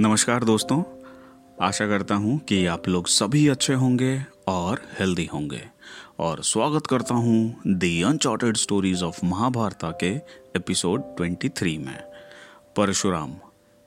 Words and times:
नमस्कार 0.00 0.44
दोस्तों। 0.44 0.82
आशा 1.66 1.86
करता 1.88 2.14
हूँ 2.14 2.38
कि 2.38 2.64
आप 2.66 2.88
लोग 2.88 3.06
सभी 3.06 3.46
अच्छे 3.48 3.74
होंगे 3.74 4.20
और 4.48 4.80
हेल्दी 4.98 5.24
होंगे। 5.24 5.60
और 6.18 6.42
स्वागत 6.42 6.86
करता 6.86 7.14
हूँ 7.14 7.62
the 7.66 8.02
uncharted 8.02 8.56
stories 8.56 9.02
of 9.02 9.24
Mahabharata 9.24 9.90
के 10.02 10.10
एपिसोड 10.56 11.02
23 11.16 11.78
में। 11.78 11.98
Parshuram 12.76 13.34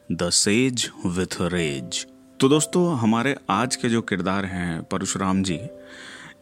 the 0.10 0.30
sage 0.30 0.90
with 1.06 1.42
rage 1.44 2.06
तो 2.40 2.50
दोस्तों, 2.50 2.98
हमारे 2.98 3.36
आज 3.50 3.76
के 3.76 3.90
जो 3.90 4.02
किरदार 4.02 4.46
हैं 4.46 4.82
परशुराम 4.84 5.44
जी, 5.44 5.60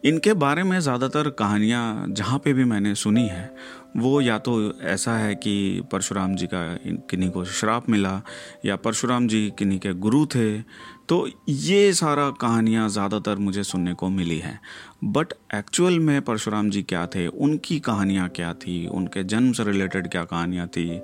इनके 0.04 0.32
बारे 0.34 0.62
में 0.62 0.78
ज़्यादातर 0.80 1.28
कहानियाँ 1.30 2.06
जहाँ 2.08 2.38
पे 2.38 2.52
भी 2.52 2.64
मैंने 2.64 2.94
सुनी 2.94 3.26
है 3.26 3.50
वो 3.98 4.20
या 4.20 4.38
तो 4.38 4.80
ऐसा 4.82 5.16
है 5.18 5.34
कि 5.34 5.82
परशुराम 5.92 6.34
जी 6.36 6.46
का 6.46 6.62
किन्हीं 7.10 7.30
को 7.30 7.44
श्राप 7.46 7.88
मिला, 7.90 8.20
या 8.64 8.76
परशुराम 8.76 9.28
जी 9.28 9.50
किन्हीं 9.58 9.78
के 9.78 9.92
गुरु 9.94 10.24
थे 10.26 10.60
तो 11.08 11.26
ये 11.48 11.92
सारा 11.94 12.28
कहानियाँ 12.30 12.88
ज़्यादातर 12.88 13.36
मुझे 13.36 13.62
सुनने 13.62 13.92
को 13.94 14.08
मिली 14.08 14.38
है। 14.38 14.58
बट 15.04 15.32
एक्चुअल 15.54 15.98
में 15.98 16.20
परशुराम 16.22 16.70
जी 16.70 16.82
क्या 16.82 17.06
थे, 17.06 17.26
उनकी 17.26 17.78
कहानियाँ 17.80 18.28
क्या 18.28 18.52
थी, 18.54 18.86
उनके 18.86 19.22
जन्म 19.24 19.52
से 19.52 19.64
रिलेटेड 19.64 20.10
क्या 20.10 20.24
कहानियाँ 20.24 20.66
थी, 20.66 21.00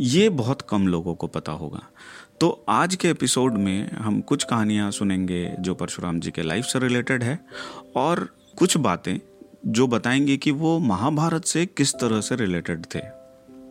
ये 0.00 0.28
बहुत 0.30 0.62
कम 0.62 0.86
लोगों 0.88 1.14
को 1.14 1.26
पता 1.28 1.52
होगा। 1.52 1.82
तो 2.40 2.64
आज 2.68 2.94
के 2.94 3.08
एपिसोड 3.08 3.54
में 3.54 3.90
हम 3.92 4.20
कुछ 4.20 4.44
कहानियाँ 4.44 4.90
सुनेंगे 4.90 5.44
जो 5.60 5.74
परशुराम 5.74 6.20
जी 6.20 6.30
के 6.30 6.42
लाइफ 6.42 6.64
से 6.64 6.78
रिलेटेड 6.78 7.22
है, 7.22 7.38
और 7.96 8.28
कुछ 8.58 8.76
बातें 8.78 9.18
जो 9.66 9.86
बताएँगे 9.86 10.36
कि 10.36 10.50
वो 10.50 10.78
महाभारत 10.78 11.44
से 11.44 11.66
किस 11.66 11.94
तरह 11.94 12.20
से 12.20 12.36
रिलेटेड 12.36 12.86
थे। 12.94 12.98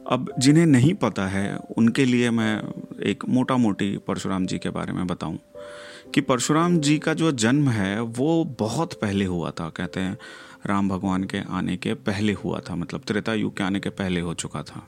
अब 0.07 0.33
जिन्हें 0.39 0.65
नहीं 0.65 0.93
पता 0.93 1.27
है, 1.27 1.57
उनके 1.77 2.05
लिए 2.05 2.31
मैं 2.31 2.63
एक 3.03 3.25
मोटा 3.29 3.57
मोटी 3.57 3.97
परशुराम 3.97 4.45
जी 4.45 4.59
के 4.59 4.69
बारे 4.69 4.93
में 4.93 5.07
बताऊँ 5.07 5.39
कि 6.13 6.21
परशुराम 6.21 6.79
जी 6.79 6.99
का 6.99 7.13
जो 7.13 7.31
जन्म 7.31 7.69
है, 7.69 8.01
वो 8.01 8.43
बहुत 8.59 8.93
पहले 8.93 9.25
हुआ 9.25 9.51
था। 9.51 9.69
कहते 9.69 9.99
हैं, 9.99 10.17
राम 10.65 10.89
भगवान 10.89 11.23
के 11.23 11.37
आने 11.49 11.77
के 11.77 11.93
पहले 11.93 12.33
हुआ 12.33 12.59
था 12.59 12.75
मतलब 12.75 13.01
त्रेता 13.07 13.33
युग 13.33 13.57
के 13.57 13.63
आने 13.63 13.79
के 13.79 13.89
पहले 13.89 14.19
हो 14.19 14.33
चुका 14.33 14.63
था। 14.63 14.87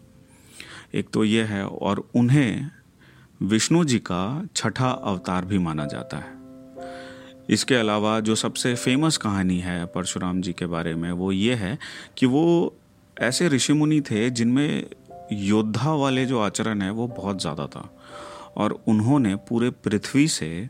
एक 0.93 1.09
तो 1.09 1.23
ये 1.23 1.43
है 1.43 1.67
और 1.67 2.09
उन्हें 2.15 2.71
विष्णु 3.41 3.83
जी 3.83 3.99
का 3.99 4.47
छठा 4.55 4.89
अवतार 4.89 5.45
भी 5.45 5.57
माना 5.57 5.85
जाता 5.85 6.17
है। 6.17 6.36
इसके 7.49 7.75
अलावा 7.75 8.19
जो 8.19 8.35
सबसे 8.35 8.73
फ़ेमस 8.75 9.17
कहानी 9.17 9.59
है 9.59 9.85
परशुराम 9.85 10.41
जी 10.41 10.53
के 10.53 10.65
बारे 10.65 10.93
में, 10.95 11.11
वो 11.11 11.31
ये 11.31 11.55
है 11.55 11.77
कि 12.17 12.25
वो 12.25 12.73
ऐसे 13.17 13.47
ऋषि 13.49 13.73
मुनि 13.73 14.01
थे 14.01 14.29
जिनमें 14.29 14.83
योद्धा 15.31 15.93
वाले 15.93 16.25
जो 16.25 16.39
आचरण 16.39 16.81
है 16.81 16.89
वो 16.91 17.07
बहुत 17.07 17.41
ज़्यादा 17.41 17.65
था। 17.67 17.89
और 18.57 18.79
उन्होंने 18.87 19.35
पूरे 19.47 19.69
पृथ्वी 19.69 20.27
से 20.27 20.69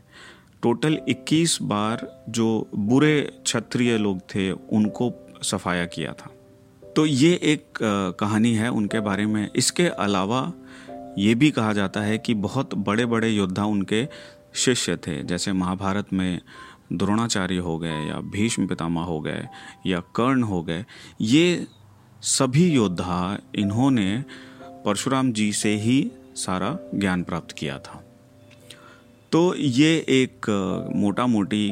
टोटल 0.62 0.98
21 1.08 1.58
बार 1.62 2.06
जो 2.28 2.68
बुरे 2.74 3.20
क्षत्रिय 3.44 3.96
लोग 3.98 4.20
थे, 4.34 4.50
उनको 4.50 5.12
सफाया 5.42 5.84
किया 5.86 6.12
था। 6.12 6.30
तो 6.96 7.06
ये 7.06 7.32
एक 7.44 7.78
कहानी 8.20 8.54
है 8.54 8.70
उनके 8.70 9.00
बारे 9.00 9.26
में। 9.26 9.50
इसके 9.56 9.86
अलावा 9.88 10.52
ये 11.18 11.34
भी 11.34 11.50
कहा 11.50 11.72
जाता 11.72 12.00
है 12.00 12.18
कि 12.18 12.34
बहुत 12.36 12.74
बड़े 12.74 13.06
बड़े 13.06 13.28
योद्धा 13.28 13.64
उनके 13.64 14.06
शिष्य 14.54 14.96
थे। 14.96 15.22
जैसे 15.22 15.52
महाभारत 15.52 16.12
में 16.12 16.40
द्रोणाचार्य 16.92 17.58
हो 17.58 17.76
गए 17.78 18.04
या 18.06 18.20
भीष्म 18.32 18.66
पितामह 18.66 19.02
हो 19.02 19.20
गए 19.20 19.46
या 19.86 20.00
कर्ण 20.16 20.42
हो 20.42 20.62
गए, 20.62 20.84
ये 21.20 21.66
सभी 22.22 22.66
योद्धा 22.66 23.38
इन्होंने 23.54 24.24
परशुराम 24.84 25.32
जी 25.32 25.52
से 25.52 25.74
ही 25.76 26.10
सारा 26.36 26.76
ज्ञान 26.94 27.22
प्राप्त 27.22 27.52
किया 27.52 27.78
था। 27.78 28.02
तो 29.32 29.54
ये 29.54 29.94
एक 30.08 30.46
मोटा 30.94 31.26
मोटी 31.26 31.70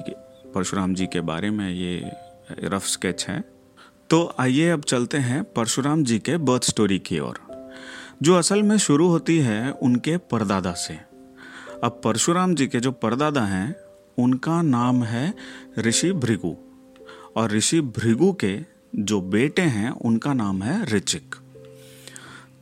परशुराम 0.54 0.94
जी 0.94 1.06
के 1.06 1.20
बारे 1.20 1.50
में 1.50 1.68
ये 1.70 2.10
रफ 2.64 2.86
स्केच 2.86 3.24
है। 3.28 3.40
तो 4.10 4.34
आइए 4.40 4.68
अब 4.70 4.82
चलते 4.82 5.18
हैं 5.18 5.42
परशुराम 5.52 6.04
जी 6.04 6.18
के 6.18 6.36
बर्थ 6.36 6.64
स्टोरी 6.64 6.98
की 6.98 7.18
ओर, 7.18 7.40
जो 8.22 8.34
असल 8.34 8.62
में 8.62 8.76
शुरू 8.78 9.08
होती 9.08 9.38
है 9.38 9.70
उनके 9.72 10.16
परदादा 10.16 10.72
से। 10.72 10.94
अब 11.84 12.00
परशुराम 12.04 12.54
जी 12.54 12.66
के 12.66 12.80
जो 12.80 12.92
परदादा 12.92 13.44
हैं 13.44 13.72
उनका 14.18 14.62
नाम 14.62 15.04
है 15.04 15.34
ऋषि 15.78 16.12
भृगु। 16.12 16.56
और 17.36 17.50
ऋषि 17.50 17.80
भृगु 17.80 18.32
के 18.32 18.60
जो 18.96 19.20
बेटे 19.20 19.62
हैं, 19.62 19.90
उनका 19.90 20.34
नाम 20.34 20.62
है 20.62 20.84
ऋचिक। 20.84 21.34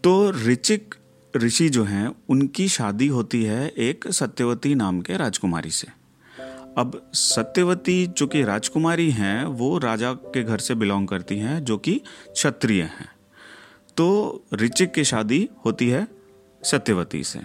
तो 0.04 0.30
ऋचिक 0.30 0.94
ऋषि 1.36 1.68
जो 1.68 1.84
हैं, 1.84 2.16
उनकी 2.28 2.68
शादी 2.68 3.06
होती 3.06 3.44
है 3.44 3.68
एक 3.68 4.08
सत्यवती 4.08 4.74
नाम 4.74 5.00
के 5.00 5.16
राजकुमारी 5.16 5.70
से। 5.70 5.88
अब 6.78 7.10
सत्यवती 7.14 8.06
जो 8.06 8.26
कि 8.26 8.42
राजकुमारी 8.42 9.10
हैं, 9.10 9.44
वो 9.44 9.78
राजा 9.78 10.12
के 10.12 10.42
घर 10.42 10.58
से 10.58 10.74
बिलोंग 10.74 11.08
करती 11.08 11.38
हैं, 11.38 11.64
जो 11.64 11.78
कि 11.78 12.00
क्षत्रिय 12.32 12.82
हैं। 12.82 13.08
तो 13.96 14.40
ऋचिक 14.54 14.94
की 14.94 15.04
शादी 15.04 15.48
होती 15.64 15.88
है 15.88 16.08
सत्यवती 16.62 17.24
से। 17.24 17.38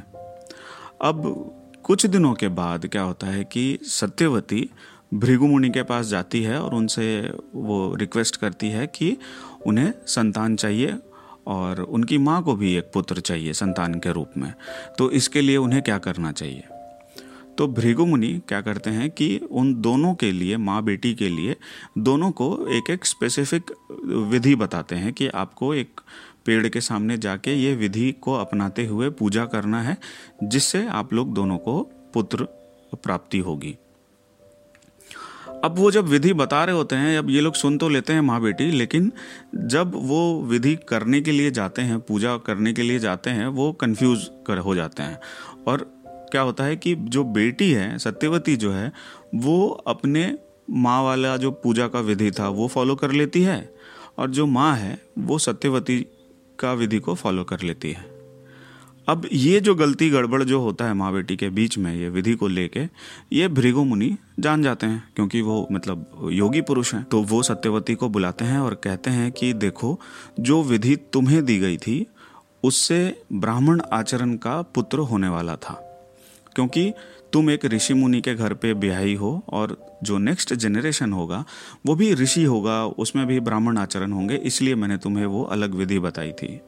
अब 1.02 1.52
कुछ 1.90 2.06
दिनों 2.06 2.34
के 2.34 2.48
बाद 2.48 2.88
क्या 2.88 3.02
होता 3.02 3.28
है 3.28 3.44
कि 3.44 3.80
सत्यवती 3.84 4.70
भृगु 5.14 5.48
मुनि 5.48 5.70
के 5.70 5.84
पास 5.84 6.06
जाती 6.06 6.44
है 6.44 6.62
और 6.62 6.74
उनसे 6.74 7.32
वो 7.56 7.96
रिक्वेस्ट 7.96 8.36
करती 8.36 8.68
है 8.68 8.88
कि 8.88 9.18
उन्हें 9.66 9.94
संतान 10.08 10.56
चाहिए 10.56 10.96
और 11.48 11.82
उनकी 11.82 12.18
माँ 12.18 12.44
को 12.44 12.56
भी 12.56 12.76
एक 12.76 12.92
पुत्र 12.94 13.20
चाहिए 13.20 13.54
संतान 13.54 13.94
के 13.94 14.12
रूप 14.12 14.32
में। 14.38 14.54
तो 14.98 15.12
इसके 15.12 15.42
लिए 15.42 15.58
उन्हें 15.58 15.82
क्या 15.82 15.98
करना 15.98 16.32
चाहिए? 16.32 16.64
तो 17.58 17.68
भृगु 17.68 18.06
मुनि 18.06 18.42
क्या 18.48 18.62
करते 18.62 18.90
हैं 18.90 19.10
कि 19.10 19.42
उन 19.52 19.82
दोनों 19.82 20.16
के 20.16 20.32
लिए, 20.32 20.58
माँ 20.58 20.84
बेटी 20.84 21.16
के 21.16 21.30
लिए, 21.30 21.56
दोनों 21.98 22.32
को 22.32 22.68
एक 22.68 22.90
एक 22.90 23.06
स्पेसिफिक 23.06 23.72
विधि 24.06 24.56
बताते 24.56 24.96
हैं 24.96 25.14
कि 25.14 25.28
आपको 25.28 25.74
एक 25.74 26.02
पेड़ 26.46 26.68
के 26.68 26.82
सामने 26.82 27.18
जाके 27.18 27.54
ये 27.54 27.76
विधि 27.76 28.12
को 28.12 28.34
अपनाते 28.34 28.86
हुए 28.86 29.10
पूजा 29.10 29.46
करना 29.46 29.82
है, 29.82 29.98
जिससे 30.44 30.88
आप 30.88 31.14
लोग 31.14 31.34
दोनों 31.34 31.58
को 31.58 31.82
पुत्र 32.14 32.48
प्राप्ति 32.94 33.40
होगी। 33.40 33.78
अब 35.64 35.76
वो 35.78 35.92
जब 35.92 36.06
विधि 36.06 36.34
बता 36.34 36.64
रहे 36.64 36.76
होते 36.76 36.96
हैं, 36.96 37.18
अब 37.18 37.30
ये 37.30 37.42
लोग 37.42 37.56
सुन 37.56 37.78
तो 37.78 37.90
लेते 37.90 38.14
हैं 38.14 38.22
माँ 38.22 38.42
बेटी 38.42 38.72
लेकिन 38.72 39.12
जब 39.56 39.92
वो 39.96 40.42
विधि 40.42 40.76
करने 40.76 41.22
के 41.22 41.32
लिए 41.32 41.52
जाते 41.52 41.82
हैं, 41.82 42.00
पूजा 42.00 42.38
करने 42.38 42.74
के 42.74 42.82
लिए 42.82 43.00
जाते 43.00 43.30
हैं, 43.30 43.48
वो 43.48 43.72
कंफ्यूज 43.74 44.30
कर 44.48 44.58
हो 44.58 44.76
जाते 44.76 45.04
हैं। 45.04 45.20
और 45.68 45.92
क्या 46.32 46.42
होता 46.42 46.64
है 46.64 46.76
कि 46.76 46.96
जो 46.96 47.24
बेटी 47.24 47.72
है, 47.72 47.98
सत्यवती 47.98 48.56
जो 48.56 48.72
है, 48.72 48.92
वो 49.36 49.70
अपने 49.70 50.38
माँ 50.70 51.04
वाला 51.04 51.38
जो 51.38 51.52
पूजा 51.52 51.88
का 51.88 52.00
विधि 52.00 52.32
था, 52.32 52.48
वो 52.50 52.68
फॉलो 52.68 52.96
कर 52.96 53.12
लेती 53.12 53.42
है, 53.42 53.74
और 54.18 54.30
जो 54.30 54.46
माँ 54.46 54.76
है, 54.76 55.02
वो 55.18 55.38
सत्यवती 55.38 56.06
का 56.60 56.74
विधि 56.74 57.00
को 57.00 57.16
फॉलो 57.16 57.44
कर 57.44 57.62
लेती 57.62 57.92
है। 57.92 58.20
अब 59.08 59.28
ये 59.34 59.60
जो 59.60 59.76
गलती 59.76 60.10
गड़बड़ 60.10 60.44
जो 60.44 60.62
होता 60.62 60.86
है 60.86 60.94
माँ 60.94 61.14
बेटी 61.14 61.38
के 61.38 61.50
बीच 61.50 61.78
में, 61.78 61.96
ये 61.96 62.10
विधि 62.10 62.34
को 62.34 62.48
लेके, 62.48 62.84
ये 63.34 63.48
भृगु 63.48 63.84
मुनि 63.84 64.18
जान 64.40 64.64
जाते 64.64 64.88
हैं, 64.88 65.04
क्योंकि 65.16 65.42
वो 65.42 65.68
मतलब 65.72 66.30
योगी 66.32 66.62
पुरुष 66.62 66.94
हैं। 66.94 67.04
तो 67.04 67.22
वो 67.24 67.44
सत्यवती 67.44 67.96
को 67.96 68.10
बुलाते 68.10 68.46
हैं 68.46 68.60
और 68.60 68.74
कहते 68.74 69.10
हैं 69.10 69.32
कि 69.32 69.54
देखो, 69.54 70.00
जो 70.40 70.64
विधि 70.64 70.96
तुम्हें 70.96 71.46
दी 71.46 71.58
गई 71.60 71.78
थी, 71.78 72.06
उससे 72.64 73.22
ब्राह्मण 73.34 73.82
आचरण 73.94 74.36
का 74.38 74.62
पुत्र 74.62 75.00
होने 75.00 75.28
वाला 75.28 75.56
था। 75.56 75.86
क्योंकि 76.56 76.94
तुम 77.34 77.50
एक 77.50 77.66
ऋषि 77.66 77.94
मुनि 77.94 78.22
के 78.22 78.36
घर 78.36 78.54
पे 78.54 78.74
ब्याही 78.74 79.14
हो 79.14 79.44
और 79.50 80.00
जो 80.04 80.18
नेक्स्ट 80.18 80.54
जनरेशन 80.54 81.14
होगा, 81.14 81.46
वो 81.86 81.96
भी 81.96 82.14
ऋषि 82.14 82.44
होगा, 82.44 82.86
उसमें 82.86 83.28
भी 83.28 83.40
ब्राह्मण 83.40 83.78
आचरण 83.78 84.12
होंगे, 84.12 84.36
इसलिए 84.36 84.76
मैंने 84.76 84.98
तुम्हें 84.98 85.26
वो 85.26 85.44
अलग 85.44 85.76
विधि 85.76 86.00
बताई 86.00 86.32
थी। 86.32 86.62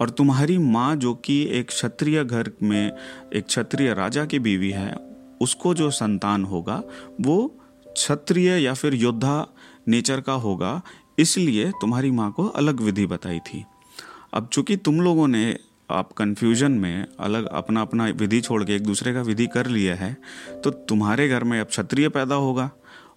और 0.00 0.10
तुम्हारी 0.10 0.58
माँ 0.58 0.96
जो 0.96 1.14
कि 1.14 1.48
एक 1.50 1.68
क्षत्रिय 1.68 2.24
घर 2.24 2.50
में, 2.62 2.92
एक 3.34 3.46
क्षत्रिय 3.46 3.94
राजा 3.94 4.24
की 4.24 4.38
बीवी 4.38 4.70
है, 4.70 4.94
उसको 5.40 5.74
जो 5.74 5.90
संतान 5.90 6.44
होगा, 6.44 6.82
वो 7.20 7.56
क्षत्रिय 7.86 8.58
या 8.58 8.74
फिर 8.74 8.94
योद्धा 8.94 9.46
नेचर 9.88 10.20
का 10.20 10.32
होगा, 10.32 10.82
इसलिए 11.18 11.70
तुम्हारी 11.70 12.10
माँ 12.10 12.32
को 12.32 12.46
अलग 12.46 12.80
विधि 12.80 13.06
बताई 13.06 13.38
थी। 13.38 13.64
अब 14.34 14.48
चूँकि 14.52 14.76
तुम 14.76 15.00
लोगों 15.00 15.28
ने 15.28 15.58
आप 15.90 16.12
कन्फ्यूज़न 16.12 16.72
में 16.72 17.06
अलग 17.20 17.46
अपना 17.46 17.80
अपना 17.80 18.06
विधि 18.16 18.40
छोड़ 18.40 18.62
के 18.64 18.74
एक 18.74 18.82
दूसरे 18.82 19.14
का 19.14 19.22
विधि 19.22 19.46
कर 19.46 19.66
लिया 19.66 19.94
है 19.94 20.16
तो 20.64 20.70
तुम्हारे 20.70 21.28
घर 21.28 21.44
में 21.44 21.58
अब 21.60 21.66
क्षत्रिय 21.66 22.08
पैदा 22.08 22.34
होगा 22.34 22.70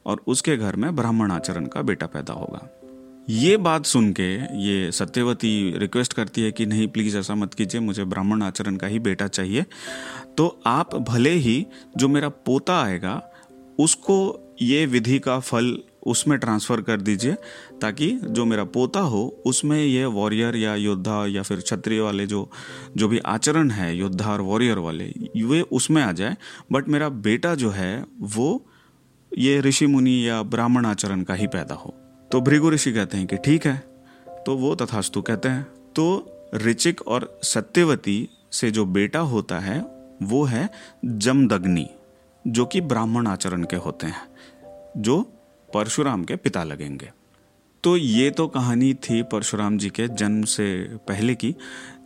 और 0.05 0.23
उसके 0.27 0.57
घर 0.57 0.75
में 0.75 0.95
ब्राह्मण 0.95 1.31
आचरण 1.31 1.65
का 1.65 1.81
बेटा 1.81 2.05
पैदा 2.05 2.33
होगा। 2.33 2.69
ये 3.29 3.57
बात 3.57 3.85
सुन 3.85 4.11
के 4.11 4.33
ये 4.61 4.91
सत्यवती 4.91 5.73
रिक्वेस्ट 5.77 6.13
करती 6.13 6.41
है 6.41 6.51
कि 6.51 6.65
नहीं 6.65 6.87
प्लीज़ 6.87 7.17
ऐसा 7.17 7.35
मत 7.35 7.53
कीजिए, 7.53 7.81
मुझे 7.81 8.03
ब्राह्मण 8.03 8.41
आचरण 8.43 8.75
का 8.75 8.87
ही 8.87 8.99
बेटा 8.99 9.27
चाहिए। 9.27 9.65
तो 10.37 10.47
आप 10.65 10.95
भले 11.09 11.29
ही 11.29 11.65
जो 11.97 12.07
मेरा 12.07 12.29
पोता 12.29 12.81
आएगा, 12.83 13.21
उसको 13.79 14.55
ये 14.61 14.85
विधि 14.85 15.19
का 15.19 15.39
फल 15.39 15.77
उसमें 16.05 16.37
ट्रांसफ़र 16.39 16.81
कर 16.81 17.01
दीजिए, 17.01 17.33
ताकि 17.81 18.09
जो 18.23 18.45
मेरा 18.45 18.63
पोता 18.65 18.99
हो, 18.99 19.23
उसमें 19.45 19.77
ये 19.77 20.05
वॉरियर 20.07 20.55
या 20.55 20.75
योद्धा 20.75 21.25
या 21.27 21.41
फिर 21.43 21.59
क्षत्रिय 21.59 22.01
वाले 22.01 22.25
जो 22.25 22.49
जो 22.97 23.07
भी 23.07 23.19
आचरण 23.19 23.69
है, 23.69 23.95
योद्धा 23.97 24.31
और 24.33 24.41
वॉरियर 24.41 24.77
वाले, 24.79 25.05
वे 25.37 25.61
उसमें 25.61 26.01
आ 26.03 26.11
जाए। 26.11 26.37
बट 26.71 26.87
मेरा 26.87 27.09
बेटा 27.09 27.55
जो 27.55 27.69
है, 27.69 28.05
वो 28.21 28.65
ये 29.31 29.59
ऋषि 29.61 29.87
मुनि 29.87 30.27
या 30.27 30.41
ब्राह्मण 30.43 30.85
आचरण 30.85 31.23
का 31.23 31.33
ही 31.33 31.47
पैदा 31.47 31.75
हो। 31.75 31.93
तो 32.31 32.41
भृगु 32.41 32.69
ऋषि 32.69 32.91
कहते 32.93 33.17
हैं 33.17 33.27
कि 33.27 33.37
ठीक 33.37 33.65
है 33.67 33.75
तो 34.45 34.55
वो 34.57 34.73
तथास्तु 34.75 35.21
कहते 35.21 35.49
हैं। 35.49 35.63
तो 35.95 36.05
ऋचिक 36.55 37.01
और 37.07 37.39
सत्यवती 37.43 38.29
से 38.51 38.69
जो 38.71 38.85
बेटा 38.85 39.19
होता 39.19 39.59
है, 39.59 39.79
वो 40.23 40.43
है 40.43 40.69
जमदग्नि, 41.05 41.87
जो 42.45 42.65
कि 42.65 42.81
ब्राह्मण 42.81 43.27
आचरण 43.27 43.63
के 43.63 43.75
होते 43.75 44.07
हैं, 44.07 44.21
जो 44.97 45.15
परशुराम 45.73 46.23
के 46.23 46.35
पिता 46.35 46.63
लगेंगे। 46.63 47.11
तो 47.83 47.97
ये 47.97 48.29
तो 48.31 48.47
कहानी 48.47 48.93
थी 48.93 49.23
परशुराम 49.23 49.77
जी 49.77 49.89
के 49.89 50.07
जन्म 50.07 50.43
से 50.43 50.97
पहले 51.07 51.35
की, 51.35 51.55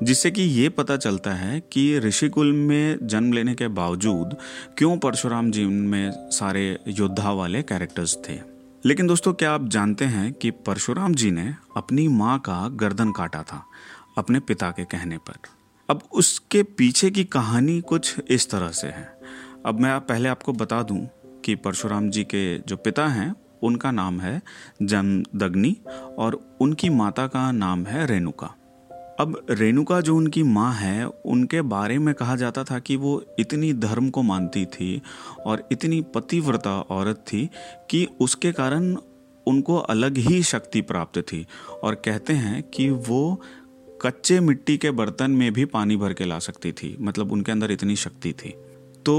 जिससे 0.04 0.31
कि 0.31 0.42
ये 0.42 0.69
पता 0.69 0.98
चलता 0.98 1.34
है 1.34 1.60
कि 1.60 2.00
ऋषिकुल 2.00 2.52
में 2.52 3.08
जन्म 3.08 3.34
लेने 3.34 3.56
के 3.56 3.68
बावजूद 3.68 4.36
क्यों 4.78 4.98
परशुराम 4.98 5.52
जी 5.52 5.66
में 5.66 6.12
सारे 6.31 6.80
योद्धा 6.88 7.31
वाले 7.31 7.62
कैरेक्टर्स 7.62 8.18
थे। 8.30 8.40
लेकिन 8.86 9.08
दोस्तों, 9.08 9.34
क्या 9.34 9.52
आप 9.52 9.68
जानते 9.68 10.06
हैं 10.06 10.34
कि 10.34 10.52
परशुराम 10.52 11.14
जी 11.14 11.31
ने 11.31 11.56
अपनी 11.78 12.08
माँ 12.08 12.40
का 12.40 12.69
गर्दन 12.69 13.12
काटा 13.12 13.44
था 13.44 13.66
अपने 14.18 14.40
पिता 14.40 14.72
के 14.72 14.84
कहने 14.84 15.18
पर। 15.18 15.36
अब 15.90 16.02
उसके 16.12 16.64
पीछे 16.64 17.12
की 17.12 17.24
कहानी 17.24 17.81
कुछ 17.81 18.16
इस 18.30 18.50
तरह 18.50 18.69
से 18.69 18.88
है। 18.88 19.19
अब 19.66 19.80
मैं 19.80 20.00
पहले 20.00 20.30
आपको 20.30 20.54
बता 20.54 20.84
दूँ 20.84 21.08
कि 21.46 21.56
परशुराम 21.56 22.10
जी 22.10 22.24
के 22.24 22.60
जो 22.60 22.75
पिता 22.75 23.08
हैं 23.08 23.36
उनका 23.63 23.92
नाम 23.92 24.19
है 24.19 24.42
जमदग्नि 24.81 25.75
और 26.18 26.57
उनकी 26.62 26.89
माता 26.89 27.27
का 27.27 27.51
नाम 27.51 27.86
है 27.86 28.06
रेणुका। 28.06 28.54
अब 29.19 29.45
रेणुका 29.50 30.01
जो 30.01 30.15
उनकी 30.15 30.44
माँ 30.44 30.74
है, 30.74 31.07
उनके 31.07 31.62
बारे 31.62 31.98
में 31.98 32.13
कहा 32.15 32.36
जाता 32.36 32.63
था 32.63 32.80
कि 32.80 32.95
वो 32.95 33.24
इतनी 33.39 33.74
धर्म 33.74 34.09
को 34.09 34.21
मानती 34.21 34.65
थी 34.65 35.01
और 35.45 35.68
इतनी 35.71 36.01
पतिव्रता 36.01 36.80
औरत 36.81 37.15
थी 37.15 37.50
कि 37.89 38.07
उसके 38.19 38.51
कारण 38.51 38.98
उनको 39.48 39.77
अलग 39.77 40.18
ही 40.18 40.44
शक्ति 40.44 40.81
प्राप्त 40.81 41.19
थी 41.19 41.45
और 41.83 41.95
कहते 41.95 42.33
हैं 42.33 42.63
कि 42.63 42.89
वो 42.89 43.42
कच्चे 44.01 44.39
मिट्टी 44.39 44.77
के 44.77 44.92
बर्तन 44.92 45.31
में 45.31 45.54
भी 45.54 45.65
पानी 45.65 45.98
भर 45.98 46.13
के 46.13 46.25
ला 46.25 46.39
सकती 46.39 46.71
थी 46.71 46.98
मतलब 47.00 47.31
उनके 47.31 47.51
अंदर 47.51 47.71
इतनी 47.71 47.95
शक्ति 47.95 48.33
थी। 48.33 48.50
तो 49.06 49.15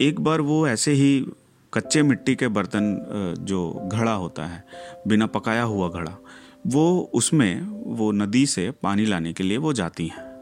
एक 0.00 0.20
बार 0.20 0.40
वो 0.40 0.68
ऐसे 0.68 0.92
ही 0.92 1.26
कच्चे 1.74 2.02
मिट्टी 2.02 2.34
के 2.34 2.48
बर्तन 2.48 3.36
जो 3.40 3.88
घड़ा 3.92 4.12
होता 4.12 4.44
है, 4.46 4.62
बिना 5.08 5.26
पकाया 5.26 5.62
हुआ 5.62 5.88
घड़ा, 5.90 6.16
वो 6.66 7.10
उसमें, 7.14 7.60
वो 7.96 8.10
नदी 8.12 8.44
से 8.46 8.70
पानी 8.82 9.06
लाने 9.06 9.32
के 9.32 9.44
लिए 9.44 9.56
वो 9.56 9.72
जाती 9.72 10.06
हैं। 10.06 10.32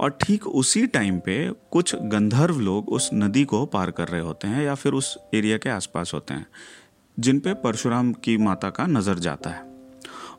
और 0.00 0.10
ठीक 0.20 0.46
उसी 0.46 0.86
टाइम 0.86 1.18
पे 1.18 1.36
कुछ 1.70 1.94
गंधर्व 1.94 2.60
लोग 2.60 2.88
उस 2.88 3.10
नदी 3.14 3.44
को 3.44 3.64
पार 3.66 3.90
कर 3.90 4.08
रहे 4.08 4.20
होते 4.20 4.48
हैं 4.48 4.64
या 4.64 4.74
फिर 4.74 4.92
उस 4.92 5.16
एरिया 5.34 5.58
के 5.58 5.70
आसपास 5.70 6.14
होते 6.14 6.34
हैं, 6.34 6.46
जिन 7.18 7.40
पे 7.40 7.54
परशुराम 7.54 8.12
की 8.14 8.36
माता 8.36 8.70
का 8.70 8.86
नज़र 8.86 9.18
जाता 9.18 9.50
है। 9.50 9.68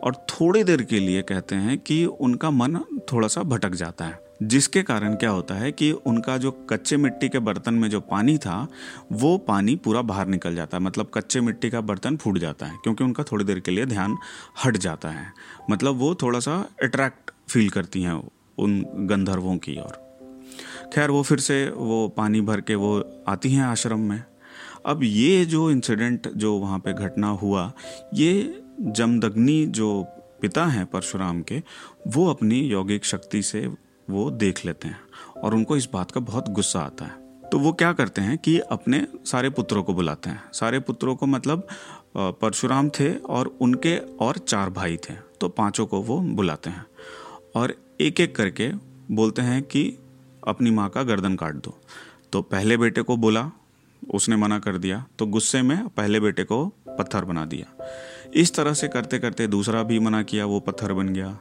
और 0.01 0.15
थोड़ी 0.29 0.63
देर 0.63 0.81
के 0.81 0.99
लिए 0.99 1.21
कहते 1.21 1.55
हैं 1.55 1.77
कि 1.77 2.05
उनका 2.05 2.49
मन 2.51 2.77
थोड़ा 3.11 3.27
सा 3.27 3.43
भटक 3.43 3.75
जाता 3.75 4.05
है। 4.05 4.30
जिसके 4.43 4.83
कारण 4.83 5.15
क्या 5.15 5.29
होता 5.29 5.55
है 5.55 5.71
कि 5.71 5.91
उनका 5.91 6.37
जो 6.37 6.51
कच्चे 6.51 6.97
मिट्टी 6.97 7.29
के 7.29 7.39
बर्तन 7.39 7.73
में 7.73 7.89
जो 7.89 7.99
पानी 8.01 8.37
था, 8.37 8.67
वो 9.11 9.37
पानी 9.37 9.75
पूरा 9.75 10.01
बाहर 10.01 10.27
निकल 10.27 10.55
जाता 10.55 10.77
है। 10.77 10.83
मतलब 10.83 11.11
कच्चे 11.13 11.41
मिट्टी 11.41 11.69
का 11.69 11.81
बर्तन 11.81 12.17
फूट 12.17 12.37
जाता 12.37 12.65
है, 12.65 12.77
क्योंकि 12.83 13.03
उनका 13.03 13.23
थोड़ी 13.23 13.45
देर 13.45 13.59
के 13.59 13.71
लिए 13.71 13.85
ध्यान 13.85 14.17
हट 14.65 14.77
जाता 14.77 15.09
है। 15.09 15.33
मतलब 15.69 15.95
वो 15.95 16.15
थोड़ा 16.15 16.39
सा 16.39 16.55
अट्रैक्ट 16.83 17.31
फील 17.49 17.69
करती 17.69 18.01
हैं 18.01 18.31
उन 18.57 18.81
गंधर्वों 18.99 19.57
की 19.57 19.77
ओर। 19.77 19.99
खैर, 20.93 21.09
वो 21.09 21.23
फिर 21.23 21.39
से 21.39 21.69
वो 21.69 22.07
पानी 22.07 22.41
भर 22.41 22.61
के 22.61 22.75
वो 22.75 23.23
आती 23.27 23.53
हैं 23.53 23.63
आश्रम 23.63 23.99
में। 23.99 24.23
अब 24.85 24.99
ये 25.03 25.45
जो 25.45 25.69
इंसिडेंट 25.71 26.27
जो 26.27 26.53
वहाँ 26.53 26.79
पे 26.79 26.93
घटना 26.93 27.27
हुआ, 27.27 27.71
ये 28.13 28.61
जमदग्नि 28.79 29.65
जो 29.65 30.05
पिता 30.41 30.65
हैं 30.65 30.85
परशुराम 30.85 31.41
के, 31.41 31.61
वो 32.07 32.27
अपनी 32.27 32.59
यौगिक 32.59 33.05
शक्ति 33.05 33.41
से 33.41 33.67
वो 34.11 34.29
देख 34.31 34.65
लेते 34.65 34.87
हैं 34.87 34.99
और 35.43 35.53
उनको 35.53 35.77
इस 35.77 35.87
बात 35.93 36.11
का 36.11 36.19
बहुत 36.21 36.49
गुस्सा 36.49 36.79
आता 36.79 37.05
है। 37.05 37.19
तो 37.49 37.59
वो 37.59 37.71
क्या 37.73 37.91
करते 37.93 38.21
हैं 38.21 38.37
कि 38.37 38.57
अपने 38.71 39.05
सारे 39.25 39.49
पुत्रों 39.49 39.83
को 39.83 39.93
बुलाते 39.93 40.29
हैं। 40.29 40.41
सारे 40.53 40.79
पुत्रों 40.79 41.15
को 41.15 41.25
मतलब 41.25 41.67
परशुराम 42.17 42.89
थे 42.89 43.13
और 43.15 43.47
उनके 43.61 43.97
और 43.97 44.37
चार 44.37 44.69
भाई 44.69 44.97
थे। 44.99 45.13
तो 45.41 45.49
पाँचों 45.49 45.85
को 45.85 46.01
वो 46.01 46.19
बुलाते 46.19 46.69
हैं 46.69 46.85
और 47.55 47.75
एक 48.01 48.19
एक 48.19 48.35
करके 48.35 48.69
बोलते 49.11 49.41
हैं 49.41 49.61
कि 49.63 49.83
अपनी 50.47 50.71
माँ 50.71 50.89
का 50.89 51.03
गर्दन 51.03 51.35
काट 51.35 51.55
दो। 51.55 51.77
तो 52.33 52.41
पहले 52.41 52.77
बेटे 52.77 53.01
को 53.01 53.17
बोला, 53.17 53.49
उसने 54.01 54.35
मना 54.35 54.59
कर 54.59 54.77
दिया। 54.77 55.03
तो 55.19 55.25
गुस्से 55.25 55.61
में 55.61 55.87
पहले 55.87 56.19
बेटे 56.19 56.43
को 56.43 56.65
पत्थर 56.89 57.25
बना 57.25 57.45
दिया। 57.45 57.85
इस 58.33 58.53
तरह 58.55 58.73
से 58.73 58.87
करते 58.87 59.19
करते 59.19 59.47
दूसरा 59.47 59.83
भी 59.83 59.99
मना 59.99 60.21
किया, 60.23 60.45
वो 60.45 60.59
पत्थर 60.59 60.93
बन 60.93 61.09
गया। 61.09 61.37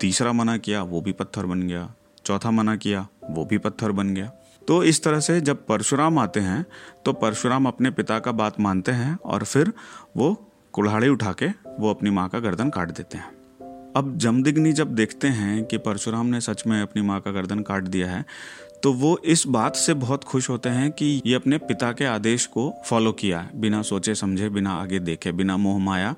तीसरा 0.00 0.32
मना 0.32 0.56
किया, 0.56 0.82
वो 0.82 1.00
भी 1.00 1.12
पत्थर 1.12 1.46
बन 1.46 1.62
गया। 1.62 1.92
चौथा 2.26 2.50
मना 2.50 2.76
किया, 2.76 3.06
वो 3.30 3.44
भी 3.44 3.58
पत्थर 3.58 3.92
बन 3.92 4.14
गया। 4.14 4.30
तो 4.68 4.82
इस 4.84 5.02
तरह 5.04 5.20
से 5.20 5.40
जब 5.40 5.66
परशुराम 5.66 6.18
आते 6.18 6.40
हैं 6.40 6.64
तो 7.04 7.12
परशुराम 7.12 7.66
अपने 7.66 7.90
पिता 7.90 8.18
का 8.18 8.32
बात 8.32 8.60
मानते 8.60 8.92
हैं 8.92 9.16
और 9.24 9.44
फिर 9.44 9.72
वो 10.16 10.34
कुल्हाड़ी 10.72 11.08
उठा 11.08 11.32
के 11.32 11.48
वो 11.78 11.90
अपनी 11.90 12.10
माँ 12.10 12.28
का 12.28 12.38
गर्दन 12.38 12.70
काट 12.70 12.90
देते 12.90 13.18
हैं। 13.18 13.32
अब 13.96 14.16
जमदिग्नि 14.16 14.72
जब 14.72 14.94
देखते 14.94 15.28
हैं 15.30 15.64
कि 15.64 15.78
परशुराम 15.78 16.26
ने 16.26 16.40
सच 16.40 16.66
में 16.66 16.80
अपनी 16.82 17.02
माँ 17.02 17.20
का 17.20 17.30
गर्दन 17.30 17.60
काट 17.60 17.82
दिया 17.84 18.10
है 18.10 18.24
तो 18.82 18.92
वो 18.92 19.16
इस 19.24 19.46
बात 19.46 19.76
से 19.76 19.94
बहुत 19.94 20.24
खुश 20.24 20.48
होते 20.50 20.68
हैं 20.68 20.90
कि 20.92 21.06
ये 21.26 21.34
अपने 21.34 21.58
पिता 21.58 21.92
के 21.92 22.04
आदेश 22.04 22.46
को 22.46 22.72
फॉलो 22.86 23.12
किया 23.12 23.40
है 23.40 23.60
बिना 23.60 23.82
सोचे 23.82 24.14
समझे, 24.14 24.48
बिना 24.48 24.72
आगे 24.72 24.98
देखे, 24.98 25.32
बिना 25.32 25.56
मोह 25.56 25.78
माया 25.78 26.14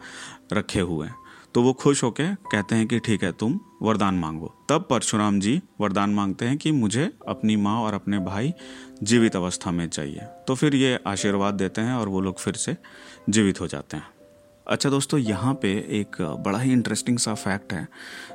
रखे 0.52 0.80
हुए। 0.80 1.08
तो 1.56 1.62
वो 1.62 1.72
खुश 1.72 2.02
होके 2.02 2.24
कहते 2.52 2.74
हैं 2.74 2.86
कि 2.86 2.98
ठीक 2.98 3.22
है, 3.24 3.30
तुम 3.32 3.58
वरदान 3.82 4.14
मांगो। 4.14 4.46
तब 4.68 4.86
परशुराम 4.90 5.40
जी 5.40 5.60
वरदान 5.80 6.10
मांगते 6.10 6.44
हैं 6.44 6.56
कि 6.58 6.72
मुझे 6.72 7.10
अपनी 7.28 7.56
माँ 7.56 7.76
और 7.82 7.94
अपने 7.94 8.18
भाई 8.18 8.52
जीवित 9.02 9.36
अवस्था 9.36 9.70
में 9.70 9.88
चाहिए। 9.88 10.20
तो 10.48 10.54
फिर 10.54 10.74
ये 10.74 10.98
आशीर्वाद 11.06 11.54
देते 11.54 11.80
हैं 11.80 11.94
और 11.94 12.08
वो 12.08 12.20
लोग 12.20 12.38
फिर 12.38 12.54
से 12.54 12.76
जीवित 13.30 13.60
हो 13.60 13.66
जाते 13.66 13.96
हैं। 13.96 14.15
अच्छा 14.66 14.90
दोस्तों, 14.90 15.18
यहाँ 15.20 15.52
पे 15.54 15.68
एक 15.98 16.16
बड़ा 16.44 16.58
ही 16.58 16.72
इंटरेस्टिंग 16.72 17.18
सा 17.18 17.34
फैक्ट 17.34 17.72
है, 17.72 17.86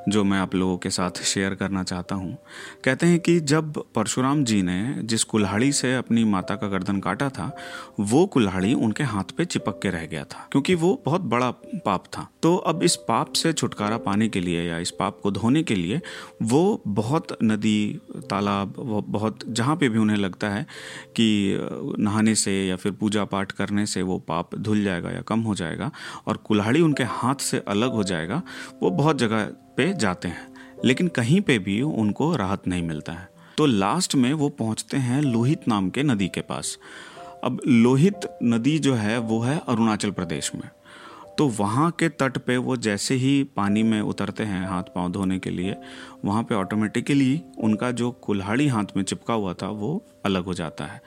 जो 0.09 0.23
मैं 0.23 0.37
आप 0.39 0.53
लोगों 0.55 0.77
के 0.77 0.89
साथ 0.89 1.21
शेयर 1.23 1.55
करना 1.55 1.83
चाहता 1.83 2.15
हूँ। 2.15 2.37
कहते 2.85 3.05
हैं 3.05 3.19
कि 3.19 3.39
जब 3.41 3.81
परशुराम 3.95 4.43
जी 4.43 4.61
ने 4.61 4.95
जिस 5.03 5.23
कुल्हाड़ी 5.23 5.71
से 5.71 5.93
अपनी 5.95 6.23
माता 6.25 6.55
का 6.55 6.67
गर्दन 6.67 6.99
काटा 6.99 7.27
था, 7.29 7.51
वो 7.99 8.25
कुल्हाड़ी 8.25 8.73
उनके 8.75 9.03
हाथ 9.03 9.35
पे 9.37 9.45
चिपक 9.45 9.79
के 9.83 9.89
रह 9.89 10.05
गया 10.05 10.23
था, 10.23 10.47
क्योंकि 10.51 10.75
वो 10.75 11.01
बहुत 11.05 11.21
बड़ा 11.23 11.49
पाप 11.85 12.05
था। 12.07 12.27
तो 12.43 12.55
अब 12.57 12.83
इस 12.83 12.95
पाप 13.07 13.33
से 13.33 13.53
छुटकारा 13.53 13.97
पाने 13.99 14.29
के 14.29 14.39
लिए 14.39 14.63
या 14.63 14.77
इस 14.77 14.91
पाप 14.91 15.19
को 15.23 15.31
धोने 15.31 15.63
के 15.63 15.75
लिए 15.75 15.99
वो 16.43 16.81
बहुत 16.87 17.37
नदी, 17.43 17.99
तालाब 18.29 18.73
बहुत 19.09 19.39
जहाँ 19.49 19.75
पे 19.75 19.89
भी 19.89 19.99
उन्हें 19.99 20.17
लगता 20.17 20.49
है 20.49 20.65
कि 21.15 21.57
नहाने 21.99 22.35
से 22.35 22.53
या 22.67 22.75
फिर 22.75 22.91
पूजा 22.91 23.25
पाठ 23.25 23.51
करने 23.51 23.85
से 23.85 24.01
वो 24.01 24.17
पाप 24.27 24.55
धुल 24.57 24.83
जाएगा 24.83 25.09
या 25.09 25.21
कम 25.21 25.39
हो 25.41 25.55
जाएगा 25.55 25.91
और 26.27 26.37
कुल्हाड़ी 26.37 26.81
उनके 26.81 27.03
हाथ 27.03 27.35
से 27.35 27.63
अलग 27.67 27.91
हो 27.91 28.03
जाएगा, 28.03 28.41
वो 28.83 28.89
बहुत 28.89 29.17
जगह 29.17 29.43
पे 29.77 29.93
जाते 29.93 30.27
हैं, 30.27 30.47
लेकिन 30.85 31.07
कहीं 31.07 31.41
पे 31.41 31.59
भी 31.59 31.81
उनको 31.81 32.35
राहत 32.35 32.67
नहीं 32.67 32.83
मिलता 32.83 33.13
है। 33.13 33.29
तो 33.57 33.65
लास्ट 33.65 34.15
में 34.15 34.33
वो 34.33 34.49
पहुँचते 34.49 34.97
हैं 34.97 35.21
लोहित 35.21 35.67
नाम 35.67 35.89
के 35.89 36.03
नदी 36.03 36.27
के 36.27 36.41
पास। 36.41 36.77
अब 37.43 37.61
लोहित 37.67 38.37
नदी 38.43 38.79
जो 38.79 38.93
है, 38.93 39.17
वो 39.17 39.39
है 39.39 39.61
अरुणाचल 39.67 40.11
प्रदेश 40.11 40.51
में। 40.55 40.69
तो 41.37 41.47
वहाँ 41.47 41.91
के 41.91 42.09
तट 42.09 42.37
पे 42.37 42.57
वो 42.57 42.75
जैसे 42.77 43.15
ही 43.15 43.43
पानी 43.43 43.83
में 43.83 44.01
उतरते 44.01 44.43
हैं 44.43 44.67
हाथ 44.67 44.83
पाँव 44.83 45.11
धोने 45.11 45.39
के 45.39 45.49
लिए, 45.49 45.75
वहाँ 46.25 46.43
पे 46.43 46.55
ऑटोमेटिकली 46.55 47.41
उनका 47.57 47.91
जो 47.91 48.11
कुल्हाड़ी 48.11 48.67
हाथ 48.67 48.85
में 48.97 49.03
चिपका 49.03 49.33
हुआ 49.33 49.53
था, 49.53 49.67
वो 49.67 50.05
अलग 50.25 50.45
हो 50.45 50.53
जाता 50.53 50.85
है। 50.85 51.01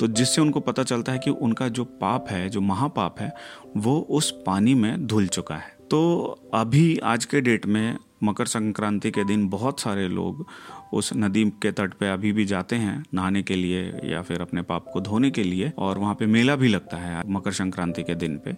तो 0.00 0.06
जिससे 0.06 0.40
उनको 0.40 0.60
पता 0.60 0.82
चलता 0.82 1.12
है 1.12 1.18
कि 1.18 1.30
उनका 1.30 1.68
जो 1.68 1.84
पाप 1.84 2.26
है, 2.30 2.48
जो 2.48 2.60
महापाप 2.60 3.20
है, 3.20 3.34
वो 3.76 4.06
उस 4.10 4.42
पानी 4.46 4.74
में 4.74 5.06
धुल 5.06 5.26
चुका 5.26 5.54
है। 5.54 5.76
तो 5.90 6.24
अभी 6.54 6.98
आज 6.98 7.24
के 7.24 7.40
डेट 7.40 7.66
में 7.66 7.96
मकर 8.22 8.46
संक्रांति 8.46 9.10
के 9.10 9.24
दिन 9.24 9.48
बहुत 9.48 9.80
सारे 9.80 10.08
लोग 10.08 10.46
उस 10.92 11.10
नदी 11.16 11.44
के 11.44 11.72
तट 11.72 11.94
पे 11.94 12.08
अभी 12.08 12.32
भी 12.32 12.44
जाते 12.44 12.76
हैं 12.76 13.04
नहाने 13.14 13.42
के 13.42 13.54
लिए 13.54 13.82
या 14.04 14.22
फिर 14.22 14.40
अपने 14.40 14.62
पाप 14.62 14.86
को 14.92 15.00
धोने 15.00 15.30
के 15.30 15.42
लिए 15.42 15.72
और 15.78 15.98
वहाँ 15.98 16.14
पे 16.14 16.26
मेला 16.26 16.56
भी 16.56 16.68
लगता 16.68 16.96
है 16.96 17.22
मकर 17.26 17.52
संक्रांति 17.52 18.02
के 18.02 18.14
दिन 18.14 18.38
पे। 18.38 18.52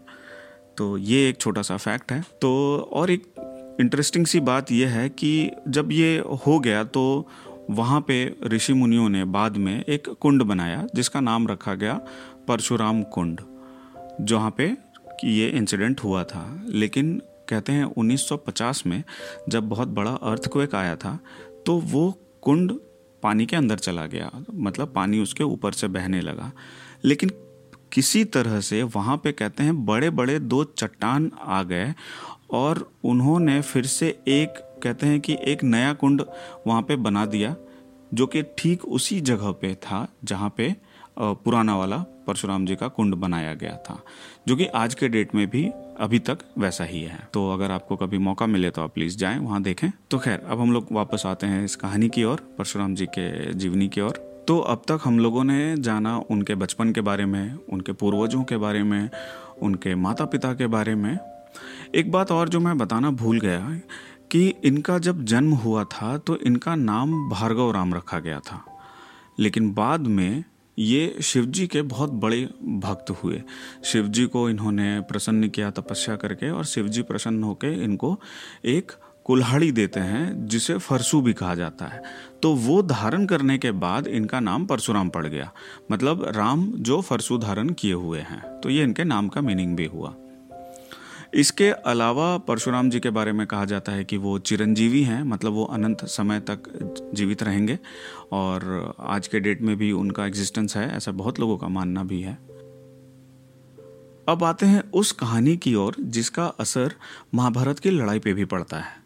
तो 0.77 0.99
ये 0.99 1.29
एक 1.29 1.37
छोटा 1.37 1.63
सा 1.63 1.77
फैक्ट 1.77 2.13
है। 2.13 2.25
तो 2.41 2.79
और 2.93 3.11
एक 3.11 3.23
इंटरेस्टिंग 3.81 4.27
सी 4.27 4.41
बात 4.41 4.73
यह 4.73 4.91
है 4.91 5.09
कि 5.09 5.51
जब 5.69 5.93
ये 5.93 6.19
हो 6.19 6.59
गया 6.59 6.85
तो 6.85 7.29
वहाँ 7.71 8.01
पे 8.01 8.37
ऋषि 8.45 8.73
मुनियों 8.73 9.09
ने 9.09 9.25
बाद 9.27 9.57
में 9.57 9.85
एक 9.85 10.09
कुंड 10.11 10.43
बनाया, 10.43 10.87
जिसका 10.95 11.21
नाम 11.21 11.47
रखा 11.49 11.75
गया 11.75 11.95
परशुराम 12.49 13.03
कुंड, 13.05 13.41
जहाँ 14.21 14.55
पे 14.57 14.71
ये 15.25 15.49
इंसिडेंट 15.49 16.01
हुआ 16.01 16.25
था। 16.25 16.45
लेकिन 16.67 17.21
कहते 17.49 17.73
हैं 17.73 17.85
1950 17.87 18.87
में 18.87 19.03
जब 19.49 19.69
बहुत 19.69 19.89
बड़ा 19.89 20.11
अर्थक्वेक 20.11 20.75
आया 20.75 20.97
था 20.97 21.19
तो 21.67 21.77
वो 21.77 22.11
कुंड 22.43 22.73
पानी 23.23 23.47
के 23.47 23.57
अंदर 23.57 23.79
चला 23.79 24.07
गया 24.07 24.31
मतलब 24.55 24.93
पानी 24.95 25.21
उसके 25.21 25.45
ऊपर 25.45 25.73
से 25.73 25.89
बहने 25.89 26.21
लगा। 26.21 26.51
लेकिन 27.05 27.31
किसी 27.93 28.25
तरह 28.25 28.61
से 28.61 28.83
वहाँ 28.83 29.17
पे 29.17 29.33
कहते 29.33 29.63
हैं 29.63 29.85
बड़े 29.87 30.11
बड़े 30.11 30.39
दो 30.41 30.63
चट्टान 30.67 31.31
आ 31.39 31.63
गए, 31.63 31.95
और 32.51 32.91
उन्होंने 33.05 33.61
फिर 33.63 33.87
से 33.87 34.09
एक 34.29 34.61
कहते 34.83 35.07
हैं 35.07 35.21
कि 35.21 35.37
एक 35.45 35.65
नया 35.65 35.93
कुंड 35.95 36.25
वहाँ 36.67 36.83
पे 36.83 36.97
बना 36.99 37.27
दिया, 37.27 37.55
जो 38.15 38.27
कि 38.27 38.43
ठीक 38.59 38.85
उसी 38.85 39.21
जगह 39.23 39.53
पे 39.53 39.75
था 39.75 40.07
जहाँ 40.25 40.53
पे 40.57 40.75
पुराना 41.19 41.77
वाला 41.77 41.97
परशुराम 42.27 42.67
जी 42.67 42.75
का 42.77 42.89
कुंड 42.89 43.15
बनाया 43.15 43.55
गया 43.55 43.77
था, 43.79 43.99
जो 44.49 44.57
कि 44.57 44.67
आज 44.67 44.95
के 44.95 45.09
डेट 45.09 45.35
में 45.35 45.47
भी 45.51 45.65
अभी 46.01 46.19
तक 46.19 46.39
वैसा 46.59 46.85
ही 46.85 47.01
है। 47.03 47.19
तो 47.35 47.51
अगर 47.53 47.71
आपको 47.71 47.97
कभी 47.97 48.19
मौका 48.19 48.47
मिले 48.47 48.71
तो 48.71 48.83
आप 48.83 48.95
प्लीज़ 48.95 49.17
जाएँ, 49.17 49.39
वहाँ 49.39 49.63
देखें। 49.63 49.91
तो 50.11 50.19
खैर, 50.19 50.41
अब 50.41 50.61
हम 50.61 50.73
लोग 50.73 50.87
वापस 50.93 51.23
आते 51.27 51.47
हैं 51.47 51.65
इस 51.65 51.77
कहानी 51.77 52.09
की 52.09 52.25
ओर, 52.25 52.41
परशुराम 52.59 52.95
जी 52.95 53.07
के 53.09 53.53
जीवनी 53.55 53.89
की 53.89 54.01
ओर। 54.01 54.45
तो 54.49 54.59
अब 54.59 54.83
तक 54.89 55.01
हम 55.05 55.19
लोगों 55.19 55.45
ने 55.45 55.77
जाना 55.79 56.17
उनके 56.31 56.55
बचपन 56.55 56.93
के 56.93 57.01
बारे 57.01 57.27
में, 57.27 57.59
उनके 57.69 57.93
पूर्वजों 57.93 58.43
के 58.45 58.57
बारे 58.57 58.83
में, 58.83 59.11
उनके 59.63 59.95
माता 59.95 60.25
पिता 60.25 60.53
के 60.55 60.67
बारे 60.67 60.95
में। 60.95 61.19
एक 61.95 62.11
बात 62.13 62.31
और 62.33 62.49
जो 62.49 62.61
मैं 62.61 62.77
बताना 62.79 63.11
भूल 63.13 63.41
गया 63.41 63.59
कि 64.33 64.55
इनका 64.65 64.99
जब 64.99 65.25
जन्म 65.25 65.53
हुआ 65.53 65.85
था 65.85 66.19
तो 66.19 66.37
इनका 66.37 66.75
नाम 66.75 67.31
भार्गव 67.31 67.71
राम 67.71 67.95
रखा 67.95 68.19
गया 68.19 68.41
था। 68.41 68.65
लेकिन 69.41 69.75
बाद 69.75 70.01
में 70.01 70.45
ये 70.79 71.19
शिव 71.23 71.47
जी 71.47 71.67
के 71.67 71.83
बहुत 71.83 72.11
बड़े 72.11 72.51
भक्त 72.63 73.11
हुए। 73.11 73.43
शिव 73.85 74.09
जी 74.09 74.27
को 74.27 74.51
इन्होंने 74.51 75.01
प्रसन्न 75.01 75.49
किया, 75.49 75.71
तपस्या 75.71 76.17
करके, 76.17 76.51
और 76.51 76.65
शिव 76.65 76.89
जी 76.89 77.03
प्रसन्न 77.03 77.45
होकर 77.45 77.69
इनको 77.69 78.21
एक 78.65 78.93
कुल्हाड़ी 79.25 79.73
देते 79.73 80.01
हैं, 80.01 80.47
जिसे 80.47 80.79
फरसू 80.79 81.21
भी 81.21 81.33
कहा 81.33 81.55
जाता 81.55 81.85
है। 81.87 82.03
तो 82.43 82.55
वो 82.55 82.83
धारण 82.83 83.27
करने 83.27 83.59
के 83.59 83.71
बाद 83.71 84.07
इनका 84.07 84.41
नाम 84.41 84.67
परशुराम 84.67 85.09
पड़ 85.09 85.27
गया। 85.27 85.53
मतलब 85.93 86.33
राम 86.37 86.73
जो 86.73 87.01
फरसू 87.01 87.39
धारण 87.39 87.69
किए 87.69 87.93
हुए 87.93 88.21
हैं। 88.21 88.61
तो 88.61 88.71
ये 88.71 88.83
इनके 88.83 89.05
नाम 89.05 89.29
का 89.29 89.41
मीनिंग 89.41 89.77
भी 89.77 89.87
हुआ। 89.87 90.15
इसके 91.33 91.69
अलावा 91.71 92.37
परशुराम 92.39 92.91
जी 92.91 93.01
के 93.01 93.11
बारे 93.11 93.33
में 93.33 93.47
कहा 93.47 93.65
जाता 93.65 93.93
है 93.93 94.05
कि 94.05 94.17
वो 94.17 94.39
चिरंजीवी 94.39 95.03
हैं 95.03 95.23
मतलब 95.23 95.53
वो 95.53 95.65
अनंत 95.65 96.05
समय 96.05 96.41
तक 96.41 96.63
जीवित 97.15 97.43
रहेंगे 97.43 97.79
और 98.33 98.95
आज 99.01 99.29
के 99.29 99.41
डेट 99.41 99.63
में 99.63 99.77
भी 99.77 99.91
उनका 99.93 100.27
एग्जिस्टेंस 100.27 100.77
है, 100.77 100.97
ऐसा 100.97 101.13
बहुत 101.13 101.41
लोगों 101.41 101.57
का 101.57 101.69
मानना 101.69 102.03
भी 102.05 102.21
है। 102.23 102.35
अब 104.29 104.45
आते 104.45 104.67
हैं 104.67 104.83
उस 104.91 105.13
कहानी 105.13 105.57
की 105.57 105.75
ओर, 105.75 105.97
जिसका 106.01 106.47
असर 106.61 106.95
महाभारत 107.35 107.79
की 107.79 107.91
लड़ाई 107.91 108.19
पे 108.19 108.33
भी 108.33 108.45
पड़ता 108.45 108.77
है। 108.77 109.01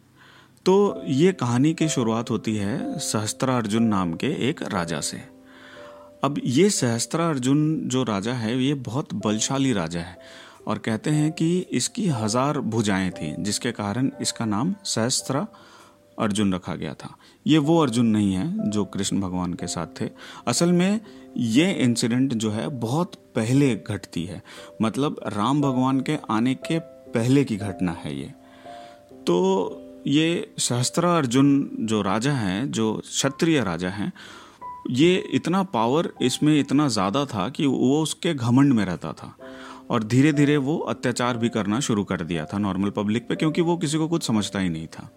तो 0.66 1.02
ये 1.06 1.32
कहानी 1.32 1.72
की 1.74 1.88
शुरुआत 1.88 2.30
होती 2.30 2.56
है 2.56 2.98
सहस्त्रा 2.98 3.56
अर्जुन 3.56 3.82
नाम 3.82 4.14
के 4.14 4.26
एक 4.48 4.62
राजा 4.62 5.00
से। 5.00 5.16
अब 6.24 6.40
ये 6.44 6.68
सहस्त्रा 6.70 7.28
अर्जुन 7.28 7.80
जो 7.84 8.02
राजा 8.02 8.32
है, 8.32 8.62
ये 8.64 8.74
बहुत 8.74 9.14
बलशाली 9.14 9.72
राजा 9.72 10.00
है। 10.00 10.45
और 10.66 10.78
कहते 10.78 11.10
हैं 11.10 11.30
कि 11.32 11.58
इसकी 11.72 12.06
हज़ार 12.08 12.58
भुजाएँ 12.60 13.10
थी, 13.10 13.34
जिसके 13.38 13.72
कारण 13.72 14.10
इसका 14.20 14.44
नाम 14.44 14.74
सहस्त्र 14.84 15.46
अर्जुन 16.18 16.52
रखा 16.54 16.74
गया 16.74 16.92
था। 16.94 17.08
ये 17.46 17.58
वो 17.58 17.78
अर्जुन 17.82 18.06
नहीं 18.06 18.32
है 18.34 18.70
जो 18.70 18.84
कृष्ण 18.84 19.20
भगवान 19.20 19.54
के 19.54 19.66
साथ 19.66 20.00
थे। 20.00 20.08
असल 20.48 20.72
में 20.72 21.00
ये 21.36 21.70
इंसिडेंट 21.74 22.34
जो 22.34 22.50
है 22.50 22.68
बहुत 22.78 23.14
पहले 23.34 23.74
घटती 23.76 24.24
है। 24.24 24.42
मतलब 24.82 25.20
राम 25.26 25.60
भगवान 25.62 26.00
के 26.00 26.18
आने 26.30 26.54
के 26.62 26.78
पहले 26.78 27.44
की 27.44 27.56
घटना 27.56 27.92
है 27.94 28.16
ये। 28.18 28.32
तो 29.26 30.02
ये 30.06 30.54
सहस्त्र 30.58 31.04
अर्जुन 31.06 31.68
जो 31.80 32.02
राजा 32.02 32.32
हैं, 32.32 32.70
जो 32.70 32.92
क्षत्रिय 32.96 33.62
राजा 33.64 33.88
हैं, 33.88 34.12
ये 34.90 35.14
इतना 35.34 35.62
पावर 35.62 36.12
इसमें 36.22 36.58
इतना 36.58 36.88
ज़्यादा 36.88 37.24
था 37.24 37.48
कि 37.48 37.66
वो 37.66 38.00
उसके 38.02 38.34
घमंड 38.34 38.72
में 38.72 38.84
रहता 38.84 39.12
था। 39.12 39.34
और 39.90 40.04
धीरे 40.04 40.32
धीरे 40.32 40.56
वो 40.56 40.78
अत्याचार 40.78 41.36
भी 41.36 41.48
करना 41.48 41.80
शुरू 41.80 42.04
कर 42.04 42.20
दिया 42.20 42.44
था 42.44 42.58
नॉर्मल 42.58 42.90
पब्लिक 42.90 43.28
पे, 43.28 43.36
क्योंकि 43.36 43.60
वो 43.60 43.76
किसी 43.76 43.98
को 43.98 44.08
कुछ 44.08 44.22
समझता 44.22 44.58
ही 44.58 44.68
नहीं 44.68 44.86
था। 44.86 45.10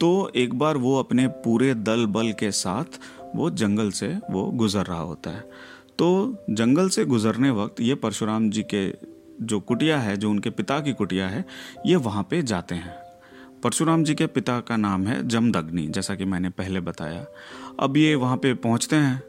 तो 0.00 0.32
एक 0.36 0.54
बार 0.54 0.76
वो 0.76 0.98
अपने 0.98 1.26
पूरे 1.28 1.74
दल 1.74 2.06
बल 2.06 2.32
के 2.32 2.50
साथ 2.50 3.00
वो 3.36 3.50
जंगल 3.50 3.90
से 3.90 4.18
वो 4.30 4.44
गुजर 4.44 4.84
रहा 4.84 5.00
होता 5.00 5.30
है। 5.30 5.50
तो 5.98 6.36
जंगल 6.50 6.88
से 6.88 7.04
गुजरने 7.04 7.50
वक्त 7.50 7.80
ये 7.80 7.94
परशुराम 7.94 8.50
जी 8.50 8.62
के 8.74 9.12
जो 9.44 9.60
कुटिया 9.60 9.98
है, 9.98 10.16
जो 10.16 10.30
उनके 10.30 10.50
पिता 10.50 10.80
की 10.80 10.92
कुटिया 10.92 11.28
है, 11.28 11.44
ये 11.86 11.96
वहाँ 11.96 12.26
पे 12.30 12.42
जाते 12.42 12.74
हैं। 12.74 12.94
परशुराम 13.62 14.04
जी 14.04 14.14
के 14.14 14.26
पिता 14.26 14.60
का 14.60 14.76
नाम 14.76 15.06
है 15.06 15.28
जमदग्नि, 15.28 15.86
जैसा 15.86 16.14
कि 16.14 16.24
मैंने 16.24 16.50
पहले 16.50 16.80
बताया। 16.80 17.26
अब 17.80 17.96
ये 17.96 18.14
वहाँ 18.14 18.36
पे 18.36 18.54
पहुँचते 18.54 18.96
हैं। 18.96 19.22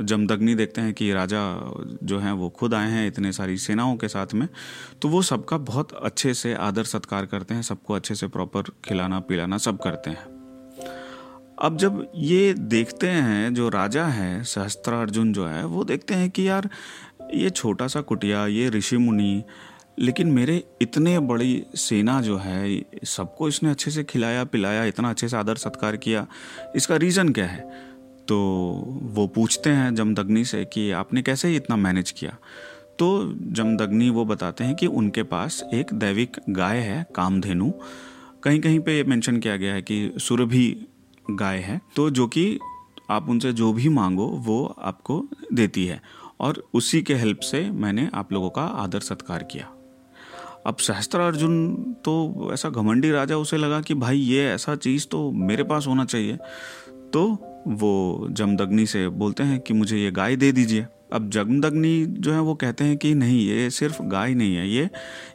जमदग्नि 0.00 0.54
देखते 0.54 0.80
हैं 0.80 0.94
कि 0.94 1.12
राजा 1.12 1.72
जो 2.02 2.18
हैं 2.18 2.32
वो 2.32 2.48
खुद 2.48 2.74
आए 2.74 2.90
हैं 2.90 3.06
इतने 3.06 3.32
सारी 3.32 3.58
सेनाओं 3.58 3.96
के 3.96 4.08
साथ 4.08 4.34
में 4.34 4.48
तो 5.02 5.08
वो 5.08 5.22
सबका 5.22 5.58
बहुत 5.58 5.92
अच्छे 5.92 6.34
से 6.34 6.54
आदर 6.54 6.84
सत्कार 6.84 7.26
करते 7.26 7.54
हैं, 7.54 7.62
सबको 7.62 7.94
अच्छे 7.94 8.14
से 8.14 8.26
प्रॉपर 8.26 8.62
खिलाना, 8.62 9.20
पिलाना 9.20 9.58
सब 9.58 9.78
करते 9.78 10.10
हैं। 10.10 10.36
अब 11.58 11.76
जब 11.76 12.12
ये 12.14 12.54
देखते 12.54 13.08
हैं, 13.08 13.54
जो 13.54 13.68
राजा 13.68 14.06
है, 14.06 14.44
सहस्त्रार्जुन 14.44 15.32
जो 15.32 15.46
है, 15.46 15.64
वो 15.64 15.84
देखते 15.84 16.14
हैं 16.14 16.30
कि 16.30 16.48
यार, 16.48 16.68
ये 17.34 17.50
छोटा 17.50 17.86
सा 17.86 18.00
कुटिया, 18.00 18.46
ये 18.46 18.68
ऋषि 18.68 18.96
मुनि, 18.96 19.44
लेकिन 19.98 20.28
मेरे 20.28 20.64
इतने 20.82 21.18
बड़ी 21.18 21.66
सेना 21.74 22.20
जो 22.20 22.36
है, 22.36 22.84
सबको 23.04 23.48
इसने 23.48 23.70
अच्छे 23.70 23.90
से 23.90 24.04
खिलाया, 24.04 24.44
पिलाया, 24.44 24.84
इतना 24.84 25.10
अच्छे 25.10 25.28
से 25.28 25.36
आदर 25.36 25.54
सत्कार 25.54 25.96
किया, 25.96 26.26
इसका 26.76 26.96
रीज़न 26.96 27.28
क्या 27.28 27.46
है? 27.46 27.86
तो 28.28 28.38
वो 29.02 29.26
पूछते 29.26 29.70
हैं 29.70 29.94
जमदग्नि 29.94 30.44
से 30.44 30.64
कि 30.64 30.90
आपने 30.90 31.22
कैसे 31.22 31.56
इतना 31.56 31.76
मैनेज 31.76 32.10
किया? 32.10 32.36
तो 32.98 33.34
जमदग्नि 33.42 34.10
वो 34.10 34.24
बताते 34.24 34.64
हैं 34.64 34.74
कि 34.74 34.86
उनके 34.86 35.22
पास 35.22 35.64
एक 35.74 35.94
दैविक 35.94 36.36
गाय 36.50 36.78
है, 36.78 37.06
कामधेनु। 37.14 37.72
कहीं 38.42 38.60
कहीं 38.60 38.80
पे 38.80 39.04
मेंशन 39.04 39.38
किया 39.38 39.56
गया 39.56 39.74
है 39.74 39.82
कि 39.82 40.12
सुरभि 40.18 40.86
गाय 41.30 41.58
है। 41.58 41.80
तो 41.96 42.10
जो 42.10 42.26
कि 42.26 42.58
आप 43.10 43.28
उनसे 43.28 43.52
जो 43.52 43.72
भी 43.72 43.88
मांगो, 43.88 44.26
वो 44.26 44.76
आपको 44.78 45.28
देती 45.52 45.86
है। 45.86 46.02
और 46.40 46.68
उसी 46.74 47.02
के 47.02 47.14
हेल्प 47.14 47.40
से 47.40 47.70
मैंने 47.70 48.10
आप 48.14 48.32
लोगों 48.32 48.50
का 48.50 48.62
आदर 48.62 49.00
सत्कार 49.00 49.42
किया। 49.42 49.72
अब 50.66 50.76
सहस्त्र 50.76 51.20
अर्जुन 51.20 51.74
तो 52.04 52.48
ऐसा 52.52 52.68
घमंडी 52.68 53.10
राजा 53.10 53.36
उसे 53.36 53.56
लगा 53.56 53.80
कि 53.80 53.94
भाई 53.94 54.18
ये 54.18 54.46
ऐसा 54.46 54.76
चीज़ 54.76 55.06
तो 55.06 55.30
मेरे 55.32 55.62
पास 55.62 55.86
होना 55.86 56.04
चाहिए। 56.04 56.36
तो 56.88 57.52
वो 57.66 58.28
जमदग्नि 58.30 58.86
से 58.86 59.08
बोलते 59.08 59.42
हैं 59.42 59.60
कि 59.60 59.74
मुझे 59.74 59.98
ये 59.98 60.10
गाय 60.10 60.36
दे 60.36 60.52
दीजिए। 60.52 60.86
अब 61.12 61.30
जमदग्नि 61.30 62.06
जो 62.08 62.32
है 62.32 62.40
वो 62.40 62.54
कहते 62.54 62.84
हैं 62.84 62.96
कि 62.96 63.14
नहीं, 63.14 63.46
ये 63.48 63.70
सिर्फ़ 63.70 64.02
गाय 64.02 64.34
नहीं 64.34 64.56
है, 64.56 64.68
ये 64.68 64.90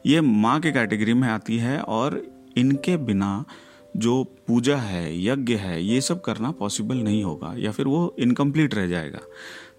ये 0.06 0.22
माँ 0.22 0.60
के 0.60 0.72
कैटेगरी 0.72 1.14
में 1.14 1.28
आती 1.28 1.58
है 1.58 1.80
और 1.80 2.22
इनके 2.58 2.98
बिना 2.98 3.46
जो 3.98 4.24
पूजा 4.48 4.78
है, 4.78 5.26
यज्ञ 5.26 5.54
है, 5.54 5.84
ये 5.84 6.02
सब 6.02 6.22
करना 6.22 6.52
पॉसिबल 6.52 6.98
नहीं 6.98 7.24
होगा 7.24 7.54
या 7.58 7.72
फिर 7.72 7.86
वो 7.86 8.16
इनकम्प्लीट 8.20 8.76
रह 8.76 8.88
जाएगा। 8.88 9.20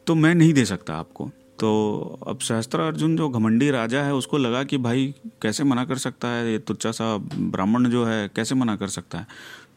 तो 0.07 0.15
मैं 0.15 0.35
नहीं 0.35 0.55
दे 0.55 0.65
सकता 0.65 0.95
आपको। 0.95 1.31
तो 1.59 2.19
अब 2.29 2.39
सहस्त्र 2.39 2.81
अर्जुन 2.81 3.17
जो 3.17 3.29
घमंडी 3.29 3.71
राजा 3.71 4.03
है, 4.03 4.15
उसको 4.15 4.39
लगा 4.39 4.65
कि 4.65 4.79
भाई 4.79 5.15
कैसे 5.43 5.65
मना 5.65 5.85
कर 5.85 5.97
सकता 5.97 6.29
है 6.29 6.53
ये 6.53 6.59
तुच्छा 6.59 6.91
सा 6.91 7.17
ब्राह्मण 7.39 7.89
जो 7.89 8.05
है, 8.05 8.31
कैसे 8.37 8.55
मना 8.55 8.77
कर 8.77 8.87
सकता 8.87 9.19
है? 9.19 9.27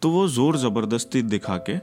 तो 0.01 0.09
वो 0.09 0.27
ज़ोर 0.27 0.57
ज़बरदस्ती 0.57 1.21
दिखा 1.21 1.57
के 1.57 1.75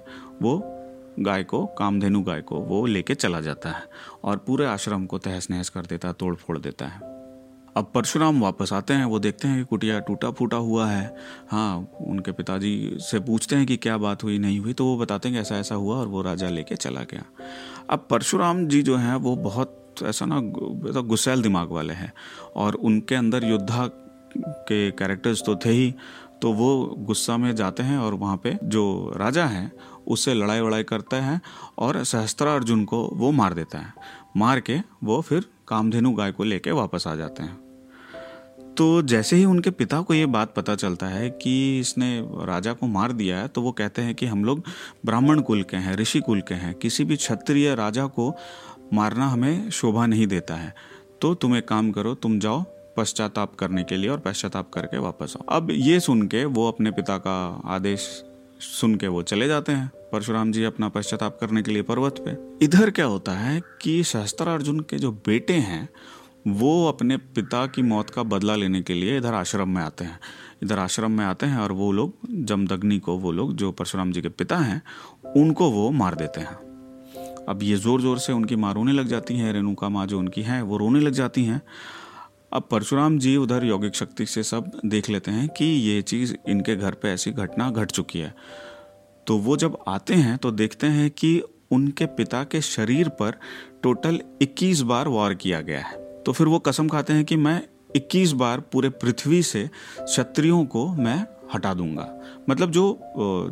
वो 0.42 0.78
गाय 1.20 1.44
को, 1.44 1.64
कामधेनु 1.66 2.22
गाय 2.22 2.40
को, 2.40 2.56
वो 2.56 2.84
लेके 2.86 3.14
चला 3.14 3.40
जाता 3.40 3.70
है 3.70 3.82
और 4.24 4.36
पूरे 4.36 4.66
आश्रम 4.66 5.06
को 5.06 5.18
तहस 5.18 5.50
नहस 5.50 5.68
कर 5.68 5.86
देता 5.86 6.08
है 6.08 6.14
तोड़ 6.14 6.34
फोड़ 6.34 6.58
देता 6.58 6.86
है। 6.86 7.10
अब 7.76 7.90
परशुराम 7.94 8.40
वापस 8.40 8.72
आते 8.72 8.94
हैं, 8.94 9.04
वो 9.04 9.18
देखते 9.18 9.48
हैं 9.48 9.58
कि 9.58 9.64
कुटिया 9.64 9.98
टूटा 9.98 10.30
फूटा 10.30 10.56
हुआ 10.56 10.86
है। 10.86 11.14
हाँ 11.50 11.88
उनके 12.00 12.32
पिताजी 12.32 12.96
से 13.00 13.20
पूछते 13.20 13.56
हैं 13.56 13.66
कि 13.66 13.76
क्या 13.76 13.96
बात 13.98 14.24
हुई, 14.24 14.38
नहीं 14.38 14.58
हुई 14.60 14.72
तो 14.72 14.84
वो 14.84 14.96
बताते 14.98 15.28
हैं 15.28 15.36
कि 15.36 15.40
ऐसा 15.40 15.56
ऐसा 15.56 15.74
हुआ 15.74 15.96
और 15.96 16.08
वो 16.08 16.22
राजा 16.22 16.48
लेके 16.48 16.74
चला 16.76 17.02
गया। 17.02 17.24
अब 17.90 18.06
परशुराम 18.10 18.66
जी 18.66 18.82
जो 18.82 18.96
हैं, 18.96 19.14
वो 19.14 19.36
बहुत 19.36 19.78
ऐसा 20.02 20.26
ना 20.26 20.40
गुस्सैल 20.40 21.42
दिमाग 21.42 21.70
वाले 21.70 21.94
हैं 21.94 22.12
और 22.56 22.74
उनके 22.74 23.14
अंदर 23.14 23.44
योद्धा 23.44 23.86
के 24.38 24.90
कैरेक्टर्स 24.90 25.42
तो 25.46 25.56
थे 25.56 25.70
ही 25.70 25.94
तो 26.42 26.52
वो 26.52 26.94
गुस्सा 26.98 27.36
में 27.36 27.54
जाते 27.56 27.82
हैं 27.82 27.98
और 27.98 28.14
वहाँ 28.14 28.36
पे 28.36 28.56
जो 28.64 29.12
राजा 29.16 29.44
हैं 29.46 29.70
उससे 30.06 30.34
लड़ाई 30.34 30.60
वड़ाई 30.60 30.82
करते 30.82 31.16
हैं 31.16 31.40
और 31.78 32.02
सहस्त्रा 32.04 32.54
अर्जुन 32.54 32.84
को 32.84 33.02
वो 33.12 33.30
मार 33.32 33.54
देता 33.54 33.78
है। 33.78 33.92
मार 34.36 34.60
के 34.60 34.78
वो 35.04 35.20
फिर 35.20 35.46
कामधेनु 35.68 36.12
गाय 36.12 36.32
को 36.32 36.44
लेके 36.44 36.70
वापस 36.70 37.06
आ 37.06 37.14
जाते 37.14 37.42
हैं। 37.42 37.60
तो 38.74 39.02
जैसे 39.02 39.36
ही 39.36 39.44
उनके 39.44 39.70
पिता 39.70 40.00
को 40.00 40.14
ये 40.14 40.26
बात 40.26 40.54
पता 40.54 40.74
चलता 40.74 41.06
है 41.06 41.28
कि 41.32 41.80
इसने 41.80 42.20
राजा 42.46 42.72
को 42.72 42.86
मार 42.86 43.12
दिया 43.12 43.38
है 43.38 43.48
तो 43.48 43.62
वो 43.62 43.72
कहते 43.72 44.02
हैं 44.02 44.14
कि 44.14 44.26
हम 44.26 44.44
लोग 44.44 44.62
ब्राह्मण 45.06 45.40
कुल 45.40 45.62
के 45.62 45.76
हैं, 45.76 45.96
ऋषि 45.96 46.20
कुल 46.20 46.40
के 46.40 46.54
हैं। 46.54 46.74
किसी 46.74 47.04
भी 47.04 47.16
क्षत्रिय 47.16 47.74
राजा 47.74 48.06
को 48.08 48.34
मारना 48.92 49.28
हमें 49.28 49.70
शोभा 49.70 50.06
नहीं 50.06 50.26
देता 50.26 50.54
है। 50.54 50.74
तो 51.20 51.34
तुम 51.34 51.56
एक 51.56 51.68
काम 51.68 51.90
करो, 51.92 52.14
तुम 52.14 52.38
जाओ 52.38 52.64
पश्चाताप 52.96 53.54
करने 53.54 53.82
के 53.84 53.96
लिए 53.96 54.10
और 54.10 54.18
पश्चाताप 54.18 54.70
करके 54.70 54.98
वापस 54.98 55.34
आओ। 55.36 55.56
अब 55.56 55.70
ये 55.70 56.00
सुन 56.00 56.26
के 56.26 56.44
वो 56.44 56.68
अपने 56.68 56.90
पिता 56.90 57.16
का 57.18 57.62
आदेश 57.66 58.08
सुन 58.62 58.94
के 58.94 59.08
वो 59.08 59.22
चले 59.22 59.48
जाते 59.48 59.72
हैं। 59.72 59.92
परशुराम 60.12 60.52
जी 60.52 60.64
अपना 60.64 60.88
पश्चाताप 60.88 61.38
करने 61.40 61.62
के 61.62 61.70
लिए 61.70 61.82
पर्वत 61.82 62.24
पे। 62.28 62.64
इधर 62.64 62.90
क्या 62.90 63.04
होता 63.04 63.32
है 63.32 63.62
कि 63.82 64.04
सहस्त्र 64.04 64.48
अर्जुन 64.48 64.80
के 64.80 64.96
जो 64.96 65.12
बेटे 65.12 65.52
हैं, 65.52 65.88
वो 66.48 66.88
अपने 66.88 67.16
पिता 67.16 67.66
की 67.66 67.82
मौत 67.82 68.10
का 68.10 68.22
बदला 68.22 68.56
लेने 68.56 68.82
के 68.82 68.94
लिए 68.94 69.16
इधर 69.16 69.34
आश्रम 69.34 69.68
में 69.68 69.82
आते 69.82 70.04
हैं। 70.04 70.20
इधर 70.62 70.78
आश्रम 70.78 71.10
में 71.10 71.24
आते 71.24 71.46
हैं 71.46 71.58
और 71.58 71.72
वो 71.72 71.92
लोग, 71.92 72.14
जमदग्नि 72.30 72.98
को 72.98 73.16
वो 73.18 73.32
लोग, 73.32 73.54
जो 73.56 73.72
परशुराम 73.72 74.12
जी 74.12 74.22
के 74.22 74.28
पिता 74.28 74.56
हैं, 74.56 74.82
उनको 75.36 75.70
वो 75.70 75.90
मार 75.90 76.14
देते 76.14 76.40
हैं। 76.40 76.56
अब 77.48 77.62
ये 77.62 77.76
ज़ोर 77.76 78.00
ज़ोर 78.00 78.18
से 78.18 78.32
उनकी 78.32 78.56
माँ 78.56 78.74
रोने 78.74 78.92
लग 78.92 79.06
जाती 79.06 79.36
हैं, 79.36 79.52
रेणुका 79.52 79.88
माँ 79.88 80.06
जो 80.06 80.18
उनकी 80.18 80.42
हैं, 80.42 80.62
वो 80.62 80.76
रोने 80.76 81.00
लग 81.00 81.12
जाती 81.12 81.44
हैं। 81.44 81.62
अब 82.52 82.62
परशुराम 82.62 83.18
जी 83.18 83.36
उधर 83.36 83.64
यौगिक 83.64 83.94
शक्ति 83.94 84.26
से 84.26 84.42
सब 84.42 84.70
देख 84.84 85.10
लेते 85.10 85.30
हैं 85.30 85.48
कि 85.48 85.64
ये 85.64 86.02
चीज़ 86.02 86.34
इनके 86.48 86.76
घर 86.76 86.92
पे 86.92 87.08
ऐसी 87.08 87.30
घटना 87.30 87.70
घट 87.70 87.90
चुकी 87.90 88.18
है। 88.18 88.34
तो 89.26 89.36
वो 89.38 89.56
जब 89.56 89.78
आते 89.88 90.14
हैं 90.14 90.36
तो 90.38 90.50
देखते 90.50 90.86
हैं 90.86 91.10
कि 91.10 91.42
उनके 91.70 92.06
पिता 92.06 92.44
के 92.44 92.60
शरीर 92.60 93.08
पर 93.08 93.38
टोटल 93.82 94.20
21 94.42 94.80
बार 94.80 95.08
वार 95.08 95.34
किया 95.34 95.60
गया 95.60 95.80
है। 95.80 96.22
तो 96.22 96.32
फिर 96.32 96.46
वो 96.46 96.58
कसम 96.58 96.88
खाते 96.88 97.12
हैं 97.12 97.24
कि 97.24 97.36
मैं 97.36 97.62
21 97.96 98.32
बार 98.32 98.60
पूरे 98.60 98.88
पृथ्वी 98.88 99.42
से 99.42 99.70
क्षत्रियों 100.00 100.64
को 100.66 100.88
मैं 100.88 101.24
हटा 101.54 101.74
दूँगा। 101.74 102.08
मतलब 102.50 102.70
जो 102.70 102.98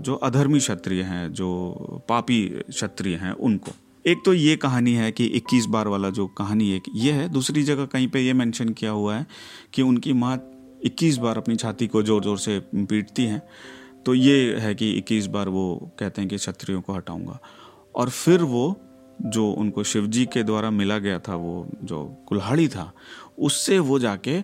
जो 0.00 0.14
अधर्मी 0.14 0.58
क्षत्रिय 0.58 1.02
हैं, 1.02 1.32
जो 1.32 2.04
पापी 2.08 2.48
क्षत्रिय 2.48 3.16
हैं, 3.16 3.32
उनको। 3.32 3.72
एक 4.06 4.22
तो 4.24 4.32
ये 4.34 4.56
कहानी 4.56 4.92
है 4.92 5.12
कि 5.12 5.26
21 5.36 5.66
बार 5.66 5.88
वाला 5.88 6.10
जो 6.10 6.26
कहानी 6.26 6.70
एक, 6.72 6.82
ये 6.94 7.12
है। 7.12 7.28
दूसरी 7.28 7.62
जगह 7.62 7.84
कहीं 7.84 8.08
पे 8.08 8.20
ये 8.20 8.32
मेंशन 8.32 8.68
किया 8.68 8.90
हुआ 8.90 9.16
है 9.16 9.26
कि 9.74 9.82
उनकी 9.82 10.12
माँ 10.12 10.36
21 10.86 11.16
बार 11.16 11.36
अपनी 11.36 11.56
छाती 11.56 11.86
को 11.86 12.02
ज़ोर 12.02 12.22
ज़ोर 12.24 12.38
से 12.38 12.58
पीटती 12.74 13.24
हैं। 13.24 13.42
तो 14.06 14.14
ये 14.14 14.56
है 14.58 14.74
कि 14.74 14.92
21 14.98 15.26
बार 15.26 15.48
वो 15.48 15.92
कहते 15.98 16.20
हैं 16.20 16.28
कि 16.30 16.36
क्षत्रियों 16.36 16.80
को 16.80 16.92
हटाऊँगा। 16.92 17.38
और 17.94 18.08
फिर 18.08 18.42
वो 18.42 18.80
जो 19.22 19.50
उनको 19.50 19.84
शिवजी 19.84 20.24
के 20.26 20.42
द्वारा 20.42 20.70
मिला 20.70 20.98
गया 20.98 21.18
था, 21.18 21.34
वो 21.34 21.66
जो 21.84 22.04
कुल्हाड़ी 22.28 22.68
था, 22.68 22.92
उससे 23.38 23.78
वो 23.78 23.98
जाके 23.98 24.40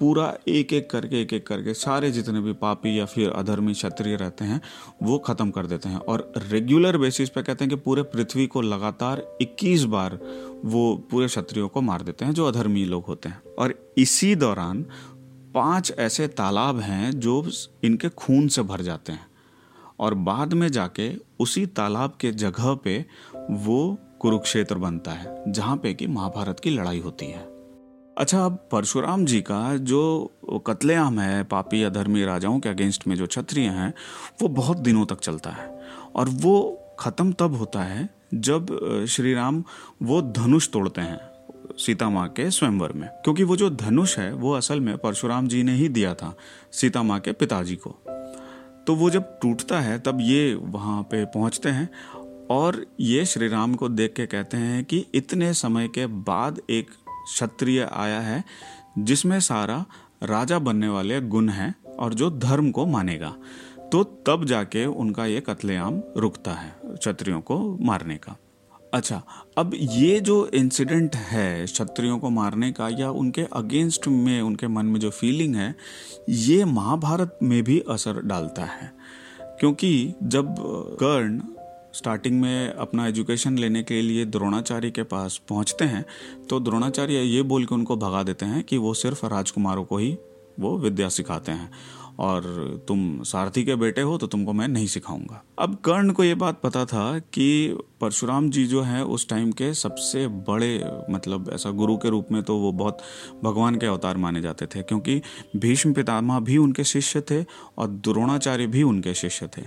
पूरा 0.00 0.34
एक 0.48 0.72
एक 0.72 0.90
करके 0.90 1.22
एक 1.22 1.32
एक 1.32 1.46
करके 1.46 1.74
सारे 1.74 2.10
जितने 2.10 2.40
भी 2.40 2.52
पापी 2.52 2.98
या 2.98 3.04
फिर 3.04 3.30
अधर्मी 3.30 3.72
क्षत्रिय 3.72 4.16
रहते 4.16 4.44
हैं, 4.44 4.60
वो 5.02 5.18
ख़त्म 5.18 5.50
कर 5.50 5.66
देते 5.66 5.88
हैं। 5.88 5.96
और 5.96 6.32
रेगुलर 6.36 6.98
बेसिस 6.98 7.28
पे 7.28 7.42
कहते 7.42 7.64
हैं 7.64 7.70
कि 7.70 7.76
पूरे 7.76 8.02
पृथ्वी 8.02 8.46
को 8.46 8.60
लगातार 8.60 9.38
21 9.40 9.84
बार 9.84 10.18
वो 10.64 10.96
पूरे 11.10 11.26
क्षत्रियों 11.26 11.68
को 11.68 11.80
मार 11.80 12.02
देते 12.02 12.24
हैं, 12.24 12.32
जो 12.32 12.46
अधर्मी 12.46 12.84
लोग 12.84 13.04
होते 13.04 13.28
हैं। 13.28 13.42
और 13.58 13.92
इसी 13.98 14.34
दौरान 14.34 14.86
पाँच 15.54 15.92
ऐसे 15.98 16.28
तालाब 16.28 16.80
हैं 16.80 17.12
जो 17.12 17.50
इनके 17.84 18.08
खून 18.08 18.48
से 18.48 18.62
भर 18.62 18.80
जाते 18.80 19.12
हैं। 19.12 19.26
और 20.00 20.14
बाद 20.14 20.52
में 20.52 20.68
जाके 20.68 21.12
उसी 21.40 21.66
तालाब 21.66 22.18
के 22.20 22.32
जगह 22.32 22.74
पे 22.74 23.04
वो 23.50 23.98
कुरुक्षेत्र 24.20 24.74
बनता 24.74 25.10
है, 25.10 25.52
जहाँ 25.52 25.76
पे 25.76 25.94
कि 25.94 26.06
महाभारत 26.06 26.60
की 26.60 26.70
लड़ाई 26.70 27.00
होती 27.00 27.26
है। 27.26 27.55
अच्छा 28.18 28.44
अब 28.44 28.68
परशुराम 28.72 29.24
जी 29.24 29.40
का 29.40 29.76
जो 29.76 30.02
कत्लेआम 30.66 31.18
है, 31.20 31.42
पापी 31.44 31.82
अधर्मी 31.82 32.24
राजाओं 32.24 32.60
के 32.60 32.68
अगेंस्ट 32.68 33.06
में 33.06 33.14
जो 33.16 33.26
क्षत्रिय 33.26 33.68
हैं, 33.68 33.92
वो 34.42 34.48
बहुत 34.48 34.76
दिनों 34.76 35.04
तक 35.06 35.20
चलता 35.20 35.50
है। 35.50 35.68
और 36.14 36.28
वो 36.28 36.54
ख़त्म 37.00 37.32
तब 37.32 37.54
होता 37.54 37.82
है 37.82 38.08
जब 38.34 39.04
श्री 39.08 39.34
राम 39.34 39.62
वो 40.02 40.22
धनुष 40.22 40.68
तोड़ते 40.68 41.00
हैं 41.00 41.18
सीता 41.78 42.08
माँ 42.10 42.28
के 42.28 42.50
स्वयंवर 42.50 42.92
में। 42.92 43.08
क्योंकि 43.24 43.42
वो 43.42 43.56
जो 43.56 43.70
धनुष 43.70 44.18
है, 44.18 44.32
वो 44.32 44.52
असल 44.52 44.80
में 44.80 44.96
परशुराम 44.98 45.48
जी 45.48 45.62
ने 45.62 45.72
ही 45.72 45.88
दिया 45.88 46.14
था 46.14 46.34
सीता 46.72 47.02
माँ 47.02 47.20
के 47.20 47.32
पिताजी 47.32 47.76
को। 47.76 47.90
तो 48.86 48.94
वो 48.94 49.10
जब 49.10 49.38
टूटता 49.42 49.80
है, 49.80 49.98
तब 49.98 50.18
ये 50.20 50.54
वहाँ 50.54 51.02
पे 51.02 51.24
पहुँचते 51.24 51.68
हैं 51.68 51.88
और 52.50 52.86
ये 53.00 53.24
श्री 53.24 53.48
राम 53.48 53.74
को 53.74 53.88
देख 53.88 54.12
के 54.12 54.26
कहते 54.26 54.56
हैं 54.56 54.84
कि 54.84 55.06
इतने 55.14 55.52
समय 55.54 55.88
के 55.88 56.06
बाद 56.06 56.60
एक 56.70 56.90
क्षत्रिय 57.32 57.90
आया 57.92 58.20
है, 58.20 58.44
जिसमें 58.98 59.40
सारा 59.40 59.84
राजा 60.22 60.58
बनने 60.58 60.88
वाले 60.88 61.20
गुण 61.20 61.48
हैं 61.48 61.74
और 61.98 62.14
जो 62.14 62.30
धर्म 62.30 62.70
को 62.70 62.86
मानेगा। 62.86 63.36
तो 63.92 64.04
तब 64.04 64.44
जाके 64.44 64.86
उनका 64.86 65.26
ये 65.26 65.40
कत्लेआम 65.40 66.02
रुकता 66.16 66.52
है 66.52 66.76
क्षत्रियों 66.86 67.40
को 67.40 67.78
मारने 67.80 68.16
का। 68.16 68.36
अच्छा 68.94 69.22
अब 69.58 69.70
ये 69.74 70.20
जो 70.20 70.46
इंसिडेंट 70.46 71.16
है 71.16 71.64
क्षत्रियों 71.64 72.18
को 72.18 72.30
मारने 72.30 72.72
का 72.72 72.88
या 72.88 73.10
उनके 73.10 73.42
अगेंस्ट 73.42 74.08
में, 74.08 74.42
उनके 74.42 74.68
मन 74.68 74.86
में 74.86 75.00
जो 75.00 75.10
फीलिंग 75.10 75.56
है, 75.56 75.74
ये 76.28 76.64
महाभारत 76.64 77.38
में 77.42 77.62
भी 77.62 77.82
असर 77.90 78.20
डालता 78.20 78.64
है। 78.64 78.92
क्योंकि 79.42 80.14
जब 80.22 80.54
कर्ण 81.00 81.40
स्टार्टिंग 81.96 82.40
में 82.40 82.68
अपना 82.68 83.06
एजुकेशन 83.06 83.58
लेने 83.58 83.82
के 83.82 84.00
लिए 84.02 84.24
द्रोणाचार्य 84.26 84.90
के 84.90 85.02
पास 85.02 85.40
पहुँचते 85.48 85.84
हैं 85.84 86.04
तो 86.50 86.60
द्रोणाचार्य 86.60 87.22
ये 87.24 87.42
बोल 87.42 87.64
के 87.64 87.74
उनको 87.74 87.96
भगा 87.96 88.22
देते 88.22 88.46
हैं 88.46 88.62
कि 88.64 88.76
वो 88.76 88.94
सिर्फ़ 88.94 89.26
राजकुमारों 89.26 89.84
को 89.84 89.98
ही 89.98 90.16
वो 90.60 90.76
विद्या 90.78 91.08
सिखाते 91.08 91.52
हैं। 91.52 91.70
और 92.18 92.42
तुम 92.88 93.22
सारथी 93.22 93.64
के 93.64 93.74
बेटे 93.74 94.00
हो 94.00 94.16
तो 94.18 94.26
तुमको 94.26 94.52
मैं 94.52 94.66
नहीं 94.68 94.86
सिखाऊँगा। 94.86 95.42
अब 95.58 95.74
कर्ण 95.84 96.12
को 96.12 96.24
ये 96.24 96.34
बात 96.34 96.60
पता 96.62 96.84
था 96.84 97.18
कि 97.18 97.78
परशुराम 98.00 98.48
जी 98.50 98.64
जो 98.66 98.82
है, 98.82 99.04
उस 99.04 99.28
टाइम 99.28 99.50
के 99.52 99.72
सबसे 99.74 100.26
बड़े 100.28 100.84
मतलब 101.10 101.50
ऐसा 101.54 101.70
गुरु 101.70 101.96
के 101.96 102.10
रूप 102.10 102.32
में 102.32 102.42
तो 102.42 102.56
वो 102.56 102.72
बहुत 102.72 103.02
भगवान 103.44 103.76
के 103.76 103.86
अवतार 103.86 104.16
माने 104.16 104.42
जाते 104.42 104.66
थे, 104.66 104.82
क्योंकि 104.82 105.20
भीष्म 105.56 105.92
पितामह 105.92 106.40
भी 106.40 106.56
उनके 106.56 106.84
शिष्य 106.84 107.20
थे 107.20 107.42
और 107.78 107.88
द्रोणाचार्य 107.88 108.66
भी 108.66 108.82
उनके 108.82 109.14
शिष्य 109.14 109.48
थे। 109.58 109.62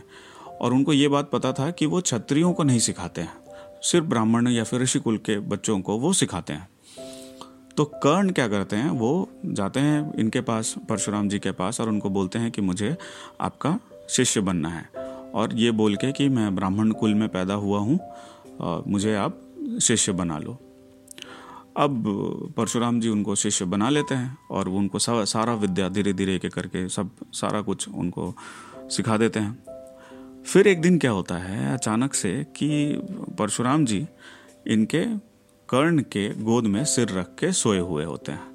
और 0.62 0.74
उनको 0.74 0.94
ये 0.94 1.08
बात 1.08 1.30
पता 1.32 1.52
था 1.54 1.70
कि 1.72 1.86
वो 1.86 2.02
क्षत्रियों 2.02 2.54
को 2.54 2.64
नहीं 2.64 2.80
सिखाते 2.80 3.22
हैं। 3.22 3.34
सिर्फ़ 3.82 4.06
ब्राह्मण 4.06 4.48
या 4.48 4.64
फिर 4.64 4.82
ऋषि 4.82 5.00
कुल 5.00 5.18
के 5.20 5.38
बच्चों 5.40 5.80
को 5.82 5.98
वो 5.98 6.14
सिखाते 6.14 6.54
हैं। 6.54 6.68
तो 7.78 7.84
कर्ण 7.96 8.32
क्या 8.32 8.48
करते 8.48 8.76
हैं? 8.76 8.90
वो 8.90 9.30
जाते 9.46 9.80
हैं 9.80 10.14
इनके 10.16 10.42
पास, 10.42 10.74
परशुराम 10.90 11.30
जी 11.30 11.40
के 11.40 11.52
पास, 11.52 11.82
और 11.82 11.90
उनको 11.90 12.10
बोलते 12.10 12.40
हैं 12.40 12.52
कि 12.52 12.62
मुझे 12.62 12.96
आपका 13.42 13.78
शिष्य 14.10 14.42
बनना 14.42 14.70
है। 14.70 14.88
और 15.34 15.54
ये 15.56 15.72
बोल 15.72 15.96
के 15.96 16.12
कि 16.12 16.28
मैं 16.30 16.56
ब्राह्मण 16.56 16.92
कुल 16.92 17.14
में 17.14 17.28
पैदा 17.30 17.54
हुआ 17.56 17.80
हूँ 17.80 18.00
मुझे 18.88 19.16
आप 19.16 19.40
शिष्य 19.82 20.12
बना 20.12 20.38
लो। 20.38 20.58
अब 21.78 22.04
परशुराम 22.58 23.00
जी 23.00 23.10
उनको 23.10 23.36
शिष्य 23.36 23.66
बना 23.66 23.90
लेते 23.90 24.16
हैं, 24.16 24.38
और 24.52 24.70
वो 24.70 24.78
उनको 24.78 25.00
सारा 25.00 25.54
विद्या 25.54 25.90
धीरे 25.90 26.14
धीरे 26.14 26.36
एक 26.36 26.46
करके 26.46 26.88
सब, 26.90 27.10
सारा 27.34 27.62
कुछ 27.62 27.88
उनको 27.90 28.34
सिखा 28.90 29.18
देते 29.18 29.40
हैं। 29.40 29.69
फिर 30.50 30.68
एक 30.68 30.80
दिन 30.82 30.98
क्या 31.00 31.10
होता 31.12 31.36
है 31.36 31.74
अचानक 31.74 32.14
से 32.14 32.32
कि 32.56 32.68
परशुराम 33.40 33.84
जी 33.86 34.08
इनके 34.68 35.04
कर्ण 35.70 36.02
के 36.12 36.28
गोद 36.44 36.68
में 36.68 36.84
सिर 36.86 37.10
रख 37.10 37.28
के 37.40 37.52
सोए 37.52 37.80
हुए 37.80 38.04
होते 38.04 38.32
हैं। 38.32 38.48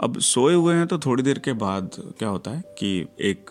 अब 0.00 0.18
सोए 0.18 0.54
हुए 0.54 0.74
हैं 0.74 0.86
तो 0.86 0.98
थोड़ी 0.98 1.22
देर 1.22 1.38
के 1.38 1.52
बाद 1.52 1.90
क्या 2.18 2.28
होता 2.28 2.50
है 2.50 2.62
कि 2.78 3.06
एक 3.20 3.50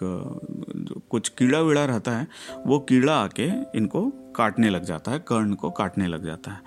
कुछ 1.12 1.30
कीड़ा 1.30 1.60
वीड़ा 1.60 1.86
रहता 1.86 2.18
है, 2.18 2.28
वो 2.68 2.80
कीड़ा 2.80 3.16
आके 3.16 3.50
इनको 3.78 4.06
काटने 4.36 4.70
लग 4.70 4.84
जाता 4.84 5.12
है, 5.12 5.20
कर्ण 5.20 5.54
को 5.54 5.70
काटने 5.72 6.08
लग 6.08 6.26
जाता 6.26 6.52
है। 6.52 6.62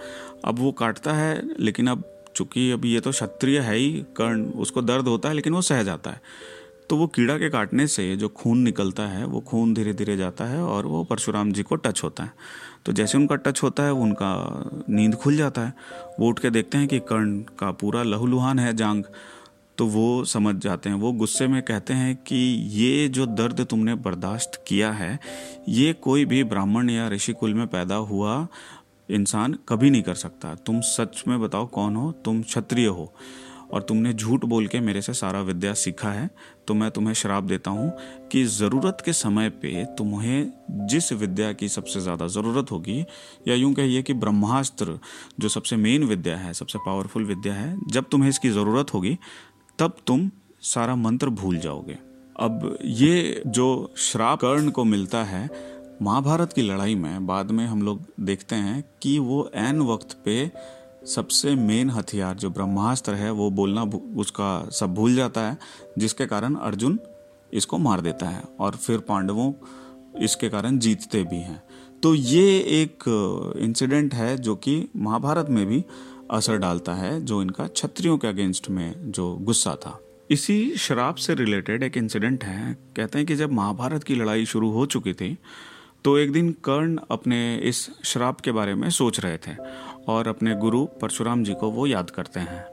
अब 0.45 0.59
वो 0.59 0.73
काटता 0.73 1.13
है, 1.13 1.41
लेकिन 1.61 1.87
अब 1.87 2.11
चूँकि 2.37 2.71
अब 2.71 2.85
ये 2.85 3.01
तो 3.01 3.11
क्षत्रिय 3.11 3.59
है 3.59 3.77
ही, 3.77 3.93
कर्ण, 4.17 4.45
उसको 4.45 4.83
दर्द 4.83 5.09
होता 5.09 5.29
है, 5.29 5.35
लेकिन 5.35 5.55
वो 5.55 5.63
सह 5.63 5.83
जाता 5.83 6.11
है। 6.11 6.21
तो 6.91 6.97
वो 6.97 7.07
कीड़ा 7.07 7.37
के 7.39 7.49
काटने 7.51 7.87
से 7.87 8.15
जो 8.17 8.29
खून 8.29 8.59
निकलता 8.59 9.03
है, 9.03 9.25
वो 9.25 9.41
खून 9.41 9.75
धीरे 9.75 9.93
धीरे 9.93 10.17
जाता 10.17 10.45
है 10.45 10.63
और 10.63 10.87
वो 10.87 11.05
परशुराम 11.05 11.53
जी 11.53 11.63
को 11.63 11.77
टच 11.77 12.03
होता 12.05 12.25
है। 12.25 12.33
तो 12.87 12.93
जैसे 12.93 13.19
उनका 13.19 13.37
टच 13.37 13.63
होता 13.63 13.83
है, 13.83 13.93
उनका 13.93 14.85
नींद 14.91 15.15
खुल 15.15 15.37
जाता 15.37 15.61
है। 15.61 15.73
वो 16.21 16.29
उठ 16.29 16.39
के 16.39 16.51
देखते 16.51 16.79
हैं 16.79 16.89
कि 16.89 16.99
कर्ण 16.99 17.39
का 17.59 17.71
पूरा 17.71 18.03
लहूलुहान 18.03 18.59
है 18.59 18.77
जांग 18.77 19.05
तो 19.79 19.87
वो 19.87 20.25
समझ 20.25 20.55
जाते 20.55 20.89
हैं, 20.89 20.97
वो 20.97 21.13
गुस्से 21.13 21.47
में 21.47 21.63
कहते 21.63 21.95
हैं 21.95 22.15
कि 22.17 22.37
ये 22.73 23.09
जो 23.09 23.27
दर्द 23.27 23.61
तुमने 23.61 23.95
बर्दाश्त 23.95 24.63
किया 24.69 24.91
है, 24.93 25.19
ये 25.69 25.93
कोई 25.93 26.25
भी 26.25 26.45
ब्राह्मण 26.45 26.91
या 26.91 27.09
ऋषि 27.09 27.33
कुल 27.33 27.55
में 27.55 27.67
पैदा 27.67 27.95
हुआ 27.95 28.47
इंसान 29.11 29.59
कभी 29.69 29.91
नहीं 29.91 30.03
कर 30.03 30.15
सकता। 30.15 30.55
तुम 30.55 30.81
सच 30.81 31.25
में 31.29 31.41
बताओ 31.41 31.67
कौन 31.67 31.97
हो? 31.97 32.13
तुम 32.13 32.43
क्षत्रिय 32.43 32.87
हो। 32.87 33.13
और 33.75 33.83
तुमने 33.83 34.13
झूठ 34.13 34.45
बोल 34.45 34.67
के 34.67 34.81
मेरे 34.81 35.01
से 35.03 35.13
सारा 35.15 35.41
विद्या 35.41 35.73
सीखा 35.75 36.11
है 36.11 36.29
तो 36.69 36.75
मैं 36.75 36.91
तुम्हें 36.91 37.15
श्राप 37.15 37.45
देता 37.45 37.71
हूँ 37.71 37.91
कि 38.33 38.45
ज़रूरत 38.45 39.03
के 39.05 39.13
समय 39.13 39.49
पे 39.63 39.85
तुम्हें 39.99 40.87
जिस 40.87 41.13
विद्या 41.13 41.53
की 41.53 41.69
सबसे 41.69 42.01
ज़्यादा 42.01 42.27
ज़रूरत 42.27 42.71
होगी, 42.71 42.99
या 43.49 43.55
यूँ 43.55 43.73
कहिए 43.75 44.03
कि 44.03 44.15
ब्रह्मास्त्र, 44.15 44.99
जो 45.41 45.49
सबसे 45.49 45.77
मेन 45.77 46.05
विद्या 46.05 46.37
है, 46.37 46.53
सबसे 46.53 46.79
पावरफुल 46.79 47.25
विद्या 47.25 47.55
है, 47.55 47.77
जब 47.89 48.09
तुम्हें 48.11 48.29
इसकी 48.29 48.51
ज़रूरत 48.51 48.95
होगी, 48.95 49.17
तब 49.79 49.97
तुम 50.07 50.31
सारा 50.63 50.95
मंत्र 50.97 51.29
भूल 51.31 51.59
जाओगे। 51.59 51.99
अब 52.37 52.79
ये 52.85 53.43
जो 53.47 53.95
श्राप 53.97 54.41
कर्ण 54.41 54.71
को 54.71 54.85
मिलता 54.85 55.23
है, 55.25 55.49
महाभारत 56.03 56.53
की 56.53 56.63
लड़ाई 56.63 56.95
में 56.95 57.27
बाद 57.27 57.51
में 57.51 57.67
हम 57.67 57.83
लोग 57.83 58.07
देखते 58.21 58.57
हैं 58.57 58.83
कि 59.03 59.19
वो 59.19 59.51
एन 59.55 59.81
वक्त 59.83 60.17
पे 60.25 60.51
सबसे 61.07 61.55
मेन 61.55 61.91
हथियार 61.91 62.35
जो 62.35 62.51
ब्रह्मास्त्र 62.51 63.15
है, 63.15 63.31
वो 63.31 63.51
बोलना 63.51 63.83
उसका 64.17 64.69
सब 64.71 64.95
भूल 64.95 65.15
जाता 65.15 65.41
है, 65.41 65.57
जिसके 65.99 66.27
कारण 66.27 66.55
अर्जुन 66.55 66.99
इसको 67.53 67.79
मार 67.79 68.01
देता 68.01 68.29
है 68.29 68.43
और 68.61 68.77
फिर 68.77 68.99
पांडवों 68.99 69.53
इसके 70.23 70.49
कारण 70.49 70.79
जीतते 70.79 71.23
भी 71.23 71.37
हैं। 71.37 71.63
तो 72.03 72.15
ये 72.15 72.59
एक 72.83 73.05
इंसिडेंट 73.59 74.15
है 74.15 74.37
जो 74.39 74.55
कि 74.57 74.89
महाभारत 74.97 75.51
में 75.51 75.67
भी 75.67 75.85
असर 76.31 76.57
डालता 76.57 76.95
है, 76.95 77.21
जो 77.21 77.43
इनका 77.43 77.67
क्षत्रियों 77.67 78.19
के 78.19 78.29
अगेंस्ट 78.29 78.71
में 78.71 79.13
जो 79.13 79.35
गुस्सा 79.37 79.75
था। 79.77 79.99
इसी 80.31 80.77
शराब 80.77 81.15
से 81.15 81.35
रिलेटेड 81.35 81.83
एक 81.83 81.97
इंसिडेंट 81.97 82.45
है, 82.45 82.73
कहते 82.97 83.19
हैं 83.19 83.27
कि 83.27 83.37
जब 83.37 83.53
महाभारत 83.53 84.05
की 84.05 84.15
लड़ाई 84.15 84.47
शुरू 84.47 84.71
हो 84.71 84.87
चुकी 84.87 85.13
थी 85.13 85.37
तो 86.05 86.17
एक 86.19 86.33
दिन 86.33 86.51
कर्ण 86.65 86.99
अपने 87.11 87.39
इस 87.59 87.79
श्राप 88.05 88.41
के 88.41 88.53
बारे 88.53 88.75
में 88.75 88.89
सोच 88.91 89.19
रहे 89.21 89.37
थे 89.37 89.55
और 90.09 90.29
अपने 90.29 90.55
गुरु 90.55 90.85
परशुराम 91.03 91.45
जी 91.45 91.55
को 91.55 91.71
वो 91.71 91.87
याद 91.87 92.11
करते 92.11 92.41
हैं। 92.41 92.65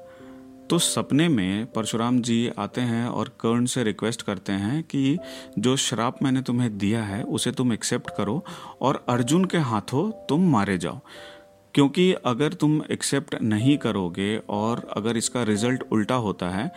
तो 0.70 0.80
सपने 0.80 1.28
में 1.28 1.66
परशुराम 1.66 2.20
जी 2.22 2.52
आते 2.58 2.82
हैं 2.82 3.06
और 3.06 3.30
कर्ण 3.42 3.66
से 3.66 3.84
रिक्वेस्ट 3.84 4.22
करते 4.22 4.52
हैं 4.54 4.82
कि 4.84 5.18
जो 5.60 5.76
श्राप 5.76 6.18
मैंने 6.24 6.42
तुम्हें 6.42 6.78
दिया 6.78 7.04
है, 7.04 7.24
उसे 7.24 7.52
तुम 7.52 7.74
एक्सेप्ट 7.74 8.10
करो 8.18 8.44
और 8.82 9.04
अर्जुन 9.10 9.46
के 9.46 9.58
हाथों 9.60 10.10
तुम 10.30 10.50
मारे 10.52 10.78
जाओ। 10.78 11.00
क्योंकि 11.74 12.12
अगर 12.26 12.54
तुम 12.54 12.82
एक्सेप्ट 12.92 13.36
नहीं 13.42 13.78
करोगे 13.78 14.36
और 14.50 14.88
अगर 14.98 15.18
इसका 15.18 15.44
रिज़ल्ट 15.44 15.84
उल्टा 15.92 16.16
होता 16.18 16.50
है 16.50 16.72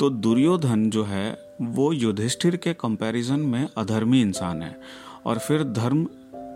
तो 0.00 0.08
दुर्योधन 0.10 0.88
जो 0.90 1.04
है, 1.04 1.38
वो 1.62 1.92
युधिष्ठिर 1.92 2.56
के 2.56 2.72
कंपैरिजन 2.74 3.40
में 3.42 3.68
अधर्मी 3.78 4.20
इंसान 4.20 4.62
है। 4.62 4.76
और 5.26 5.38
फिर 5.38 5.62
धर्म 5.64 6.06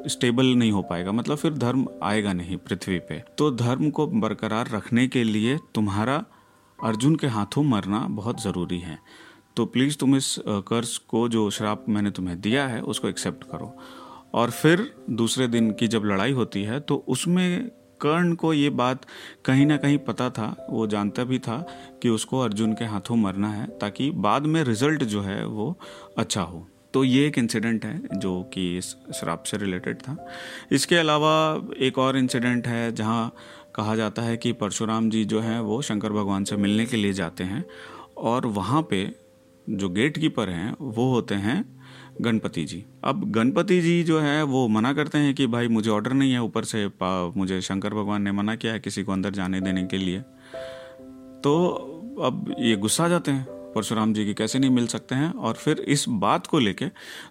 स्टेबल 0.06 0.46
नहीं 0.46 0.72
हो 0.72 0.82
पाएगा। 0.82 1.12
मतलब 1.12 1.36
फिर 1.36 1.52
धर्म 1.54 1.86
आएगा 2.02 2.32
नहीं 2.32 2.56
पृथ्वी 2.58 2.98
पे। 2.98 3.22
तो 3.38 3.50
धर्म 3.50 3.90
को 3.90 4.06
बरकरार 4.06 4.70
रखने 4.70 5.06
के 5.08 5.24
लिए 5.24 5.58
तुम्हारा 5.74 6.24
अर्जुन 6.78 7.16
के 7.16 7.26
हाथों 7.26 7.62
मरना 7.62 7.98
बहुत 8.10 8.42
ज़रूरी 8.42 8.78
है। 8.78 8.98
तो 9.56 9.66
प्लीज़ 9.66 9.96
तुम 9.96 10.16
इस 10.16 10.36
कर्ज 10.48 10.96
को, 10.98 11.28
जो 11.28 11.48
श्राप 11.50 11.84
मैंने 11.88 12.10
तुम्हें 12.10 12.40
दिया 12.40 12.66
है, 12.68 12.80
उसको 12.82 13.08
एक्सेप्ट 13.08 13.44
करो। 13.44 13.76
और 14.34 14.50
फिर 14.50 14.94
दूसरे 15.10 15.46
दिन 15.48 15.70
की 15.70 15.88
जब 15.88 16.04
लड़ाई 16.04 16.32
होती 16.32 16.62
है 16.62 16.80
तो 16.80 17.04
उसमें 17.08 17.70
कर्ण 18.00 18.34
को 18.34 18.52
ये 18.52 18.70
बात 18.70 19.04
कहीं 19.44 19.66
ना 19.66 19.76
कहीं 19.76 19.98
पता 19.98 20.28
था, 20.30 20.66
वो 20.70 20.86
जानता 20.86 21.24
भी 21.24 21.38
था 21.38 21.56
कि 22.02 22.08
उसको 22.08 22.40
अर्जुन 22.40 22.72
के 22.72 22.84
हाथों 22.84 23.16
मरना 23.16 23.48
है, 23.48 23.66
ताकि 23.78 24.10
बाद 24.10 24.46
में 24.46 24.62
रिज़ल्ट 24.64 25.04
जो 25.04 25.20
है 25.22 25.44
वो 25.46 25.74
अच्छा 26.18 26.42
हो। 26.42 26.66
तो 26.94 27.04
ये 27.04 27.26
एक 27.26 27.38
इंसिडेंट 27.38 27.84
है 27.84 28.00
जो 28.14 28.42
कि 28.54 28.80
श्राप 28.80 29.42
से 29.42 29.56
रिलेटेड 29.56 29.96
था। 29.96 30.16
इसके 30.72 30.96
अलावा 30.96 31.34
एक 31.78 31.98
और 31.98 32.16
इंसिडेंट 32.16 32.66
है 32.66 32.94
जहाँ 32.94 33.34
कहा 33.74 33.96
जाता 33.96 34.22
है 34.22 34.36
कि 34.36 34.52
परशुराम 34.52 35.10
जी 35.10 35.24
जो 35.24 35.40
हैं 35.40 35.60
वो 35.60 35.80
शंकर 35.82 36.12
भगवान 36.12 36.44
से 36.44 36.56
मिलने 36.56 36.86
के 36.86 36.96
लिए 36.96 37.12
जाते 37.12 37.44
हैं 37.44 37.64
और 38.16 38.46
वहाँ 38.46 38.82
पे 38.82 39.06
जो 39.66 39.88
गेट 39.88 40.18
कीपर 40.18 40.48
हैं 40.48 40.74
वो 40.80 41.10
होते 41.10 41.34
हैं 41.34 41.64
गणपति 42.20 42.64
जी। 42.64 42.84
अब 43.04 43.30
गणपति 43.30 43.80
जी 43.80 44.02
जो 44.02 44.20
है 44.20 44.42
वो 44.42 44.66
मना 44.68 44.92
करते 44.92 45.18
हैं 45.18 45.34
कि 45.34 45.46
भाई 45.46 45.68
मुझे 45.68 45.90
ऑर्डर 45.90 46.12
नहीं 46.12 46.32
है, 46.32 46.42
ऊपर 46.42 46.64
से 46.64 46.86
मुझे 47.36 47.60
शंकर 47.60 47.94
भगवान 47.94 48.22
ने 48.22 48.32
मना 48.32 48.56
किया 48.56 48.72
है 48.72 48.80
किसी 48.80 49.02
को 49.02 49.12
अंदर 49.12 49.30
जाने 49.30 49.60
देने 49.60 49.84
के 49.84 49.96
लिए। 49.96 50.20
तो 51.40 52.18
अब 52.22 52.54
ये 52.58 52.76
गुस्सा 52.76 53.08
जाते 53.08 53.30
हैं। 53.30 53.61
परशुराम 53.74 54.14
जी 54.14 54.24
की 54.24 54.34
कैसे 54.34 54.58
नहीं 54.58 54.70
मिल 54.70 54.86
सकते 54.86 55.14
हैं? 55.14 55.32
और 55.32 55.54
फिर 55.54 55.80
इस 55.80 56.04
बात 56.08 56.46
को 56.46 56.58
लेके 56.58 56.86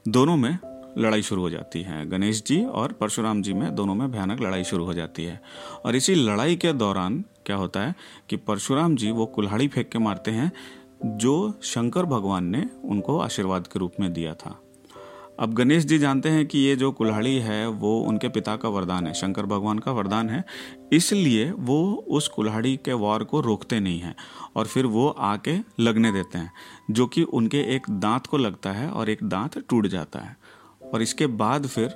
दोनों 0.08 0.38
में 0.38 0.58
लड़ाई 0.98 1.22
शुरू 1.22 1.42
हो 1.42 1.50
जाती 1.50 1.82
है। 1.82 2.10
गणेश 2.10 2.44
जी 2.48 2.66
और 2.66 2.92
परशुराम 2.92 3.42
जी 3.42 3.54
में 3.54 3.76
दोनों 3.76 3.96
में 3.96 4.12
भयानक 4.12 4.42
लड़ाई 4.42 4.64
शुरू 4.64 4.86
हो 4.86 4.94
जाती 4.94 5.24
है। 5.24 5.42
और 5.86 5.96
इसी 5.96 6.16
लड़ाई 6.16 6.56
के 6.56 6.74
दौरान 6.74 7.26
क्या 7.46 7.56
होता 7.56 7.80
है 7.80 7.96
कि 8.30 8.36
परशुराम 8.36 8.96
जी 8.96 9.12
वो 9.12 9.26
कुल्हाड़ी 9.26 9.68
फेंक 9.68 9.90
के 9.90 10.00
मारते 10.00 10.32
हैं, 10.32 10.52
जो 11.06 11.60
शंकर 11.64 12.06
भगवान 12.06 12.46
ने 12.46 12.66
उनको 12.84 13.20
आशीर्वाद 13.20 13.68
के 13.68 13.80
रूप 13.80 13.94
में 14.00 14.14
दिया 14.14 14.34
था। 14.34 14.62
अब 15.42 15.54
गणेश 15.54 15.86
जी 15.86 15.98
जानते 15.98 16.30
हैं 16.30 16.46
कि 16.46 16.60
ये 16.60 16.76
जो 16.76 16.92
कुल्हाड़ी 16.92 17.38
है, 17.40 17.68
वो 17.68 18.02
उनके 18.02 18.30
पिता 18.30 18.56
का 18.56 18.70
वरदान 18.70 19.08
है, 19.08 19.14
शंकर 19.14 19.46
भगवान 19.46 19.80
का 19.80 19.92
वरदान 19.92 20.30
है। 20.30 20.44
इसलिए 20.94 21.52
वो 21.52 22.06
उस 22.08 22.28
कुल्हाड़ी 22.28 22.80
के 22.86 22.94
वार 22.94 23.24
को 23.24 23.40
रोकते 23.40 23.80
नहीं 23.80 24.00
हैं 24.00 24.16
और 24.56 24.68
फिर 24.68 24.86
वो 24.86 25.08
आके 25.10 25.58
लगने 25.80 26.12
देते 26.12 26.38
हैं, 26.38 26.52
जो 26.92 27.08
कि 27.08 27.24
उनके 27.24 27.62
एक 27.76 27.90
दांत 27.90 28.28
को 28.28 28.38
लगता 28.38 28.72
है 28.72 28.90
और 28.90 29.10
एक 29.10 29.24
दांत 29.24 29.58
टूट 29.70 29.88
जाता 29.88 30.20
है। 30.20 30.38
और 30.94 31.02
इसके 31.02 31.28
बाद 31.28 31.68
फिर 31.68 31.88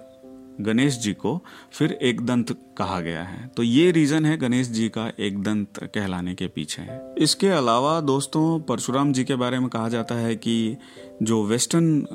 गणेश 0.61 0.97
जी 0.97 1.13
को 1.13 1.39
फिर 1.71 1.91
एक 1.91 2.21
दंत 2.21 2.51
कहा 2.77 2.99
गया 2.99 3.23
है। 3.23 3.47
तो 3.47 3.63
ये 3.63 3.91
रीजन 3.91 4.25
है 4.25 4.37
गणेश 4.37 4.67
जी 4.67 4.87
का 4.89 5.07
एक 5.19 5.41
दंत 5.43 5.79
कहलाने 5.85 6.35
के 6.35 6.47
पीछे। 6.47 6.87
इसके 7.23 7.47
अलावा 7.47 7.99
दोस्तों, 8.01 8.59
परशुराम 8.59 9.13
जी 9.13 9.23
के 9.23 9.35
बारे 9.35 9.59
में 9.59 9.69
कहा 9.69 9.89
जाता 9.89 10.15
है 10.15 10.35
कि 10.35 10.77
जो 11.23 11.43
वेस्टर्न, 11.43 12.05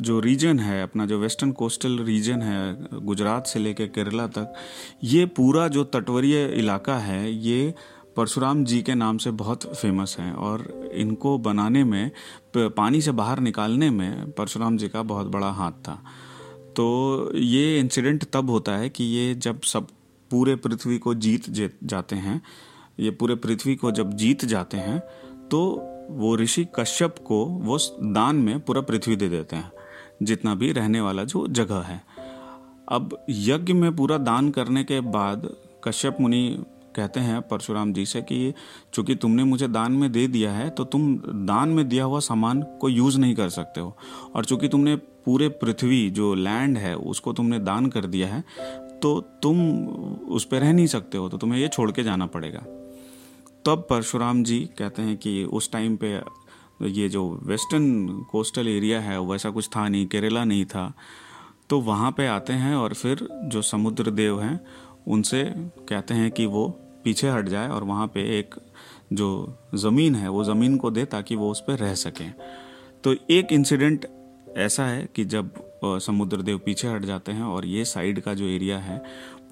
जो 0.00 0.20
रीजन 0.20 0.58
है, 0.58 0.82
अपना 0.82 1.06
जो 1.06 1.18
वेस्टर्न 1.18 1.52
कोस्टल 1.52 1.98
रीजन 1.98 2.42
है, 2.42 2.76
गुजरात 3.02 3.46
से 3.46 3.58
लेकर 3.58 3.86
केरला 3.86 4.26
तक, 4.26 4.54
ये 5.04 5.24
पूरा 5.26 5.68
जो 5.68 5.84
तटवरीय 5.84 6.44
इलाका 6.46 6.96
है, 6.98 7.32
ये 7.32 7.74
परशुराम 8.16 8.64
जी 8.64 8.80
के 8.82 8.94
नाम 8.94 9.18
से 9.18 9.30
बहुत 9.30 9.64
फ़ेमस 9.76 10.16
है। 10.18 10.32
और 10.32 10.90
इनको 10.94 11.36
बनाने 11.38 11.84
में 11.84 12.10
पानी 12.56 13.00
से 13.00 13.12
बाहर 13.12 13.40
निकालने 13.40 13.90
में 13.90 14.30
परशुराम 14.30 14.76
जी 14.76 14.88
का 14.88 15.02
बहुत 15.02 15.26
बड़ा 15.26 15.50
हाथ 15.50 15.72
था। 15.72 16.02
तो 16.80 17.30
ये 17.34 17.78
इंसिडेंट 17.80 18.24
तब 18.24 18.50
होता 18.50 18.76
है 18.76 18.88
कि 18.88 19.04
ये 19.04 19.34
जब 19.34 19.60
सब 19.62 19.86
पूरे 20.30 20.54
पृथ्वी 20.56 20.98
को 20.98 21.14
जीत 21.14 21.50
जाते 21.84 22.16
हैं, 22.16 22.42
ये 23.00 23.10
पूरे 23.10 23.34
पृथ्वी 23.34 23.74
को 23.76 23.90
जब 23.90 24.12
जीत 24.12 24.44
जाते 24.44 24.76
हैं 24.76 24.98
तो 25.48 25.60
वो 26.10 26.36
ऋषि 26.36 26.66
कश्यप 26.74 27.14
को 27.26 27.44
वो 27.44 27.78
दान 28.02 28.36
में 28.36 28.60
पूरा 28.60 28.80
पृथ्वी 28.80 29.16
दे 29.16 29.28
देते 29.28 29.56
हैं, 29.56 29.72
जितना 30.22 30.54
भी 30.54 30.72
रहने 30.72 31.00
वाला 31.00 31.24
जो 31.24 31.46
जगह 31.46 31.80
है। 31.80 32.02
अब 32.88 33.24
यज्ञ 33.30 33.72
में 33.72 33.96
पूरा 33.96 34.18
दान 34.18 34.50
करने 34.50 34.84
के 34.84 35.00
बाद 35.00 35.48
कश्यप 35.84 36.16
मुनि 36.20 36.64
कहते 36.96 37.20
हैं 37.20 37.40
परशुराम 37.42 37.92
जी 37.92 38.06
से 38.06 38.22
कि 38.22 38.54
चूँकि 38.94 39.14
तुमने 39.14 39.44
मुझे 39.44 39.68
दान 39.68 39.92
में 39.92 40.12
दे 40.12 40.26
दिया 40.26 40.52
है 40.52 40.70
तो 40.70 40.84
तुम 40.84 41.16
दान 41.46 41.68
में 41.68 41.88
दिया 41.88 42.04
हुआ 42.04 42.20
सामान 42.20 42.62
को 42.62 42.88
यूज़ 42.88 43.18
नहीं 43.18 43.34
कर 43.34 43.48
सकते 43.48 43.80
हो। 43.80 43.96
और 44.34 44.44
चूँकि 44.44 44.68
तुमने 44.68 44.96
पूरे 45.24 45.48
पृथ्वी 45.48 46.08
जो 46.10 46.34
लैंड 46.34 46.78
है, 46.78 46.94
उसको 46.94 47.32
तुमने 47.32 47.58
दान 47.60 47.86
कर 47.86 48.06
दिया 48.06 48.28
है 48.28 48.44
तो 49.02 49.20
तुम 49.42 49.86
उस 50.28 50.44
पर 50.44 50.60
रह 50.60 50.72
नहीं 50.72 50.86
सकते 50.86 51.18
हो 51.18 51.28
तो 51.28 51.38
तुम्हें 51.38 51.60
ये 51.60 51.68
छोड़ 51.68 51.90
के 51.92 52.02
जाना 52.02 52.26
पड़ेगा। 52.26 52.60
तब 53.64 53.86
परशुराम 53.90 54.42
जी 54.44 54.58
कहते 54.78 55.02
हैं 55.02 55.16
कि 55.16 55.42
उस 55.44 55.70
टाइम 55.72 55.96
पे 55.96 56.18
ये 56.90 57.08
जो 57.08 57.28
वेस्टर्न 57.42 58.08
कोस्टल 58.30 58.68
एरिया 58.68 59.00
है, 59.00 59.18
वैसा 59.20 59.50
कुछ 59.50 59.68
था 59.68 59.88
नहीं, 59.88 60.06
केरला 60.06 60.44
नहीं 60.44 60.64
था। 60.64 60.92
तो 61.70 61.80
वहाँ 61.80 62.10
पे 62.12 62.26
आते 62.26 62.52
हैं 62.52 62.74
और 62.74 62.94
फिर 62.94 63.26
जो 63.44 63.62
समुद्र 63.62 64.10
देव 64.10 64.40
हैं, 64.40 64.60
उनसे 65.08 65.42
कहते 65.88 66.14
हैं 66.14 66.30
कि 66.30 66.46
वो 66.46 66.68
पीछे 67.04 67.28
हट 67.28 67.48
जाए 67.48 67.68
और 67.68 67.84
वहाँ 67.84 68.06
पे 68.06 68.20
एक 68.38 68.54
जो 69.12 69.56
ज़मीन 69.74 70.14
है, 70.14 70.28
वो 70.28 70.44
ज़मीन 70.44 70.76
को 70.76 70.90
दे 70.90 71.04
ताकि 71.06 71.36
वो 71.36 71.50
उस 71.50 71.60
पर 71.60 71.78
रह 71.78 71.94
सकें। 71.96 72.32
तो 73.04 73.14
एक 73.30 73.52
इंसिडेंट 73.52 74.06
ऐसा 74.56 74.84
है 74.84 75.08
कि 75.14 75.24
जब 75.24 75.50
समुद्र 75.84 76.42
देव 76.42 76.58
पीछे 76.58 76.88
हट 76.88 77.04
जाते 77.04 77.32
हैं 77.32 77.42
और 77.42 77.66
ये 77.66 77.84
साइड 77.84 78.20
का 78.20 78.34
जो 78.34 78.44
एरिया 78.44 78.78
है, 78.78 78.98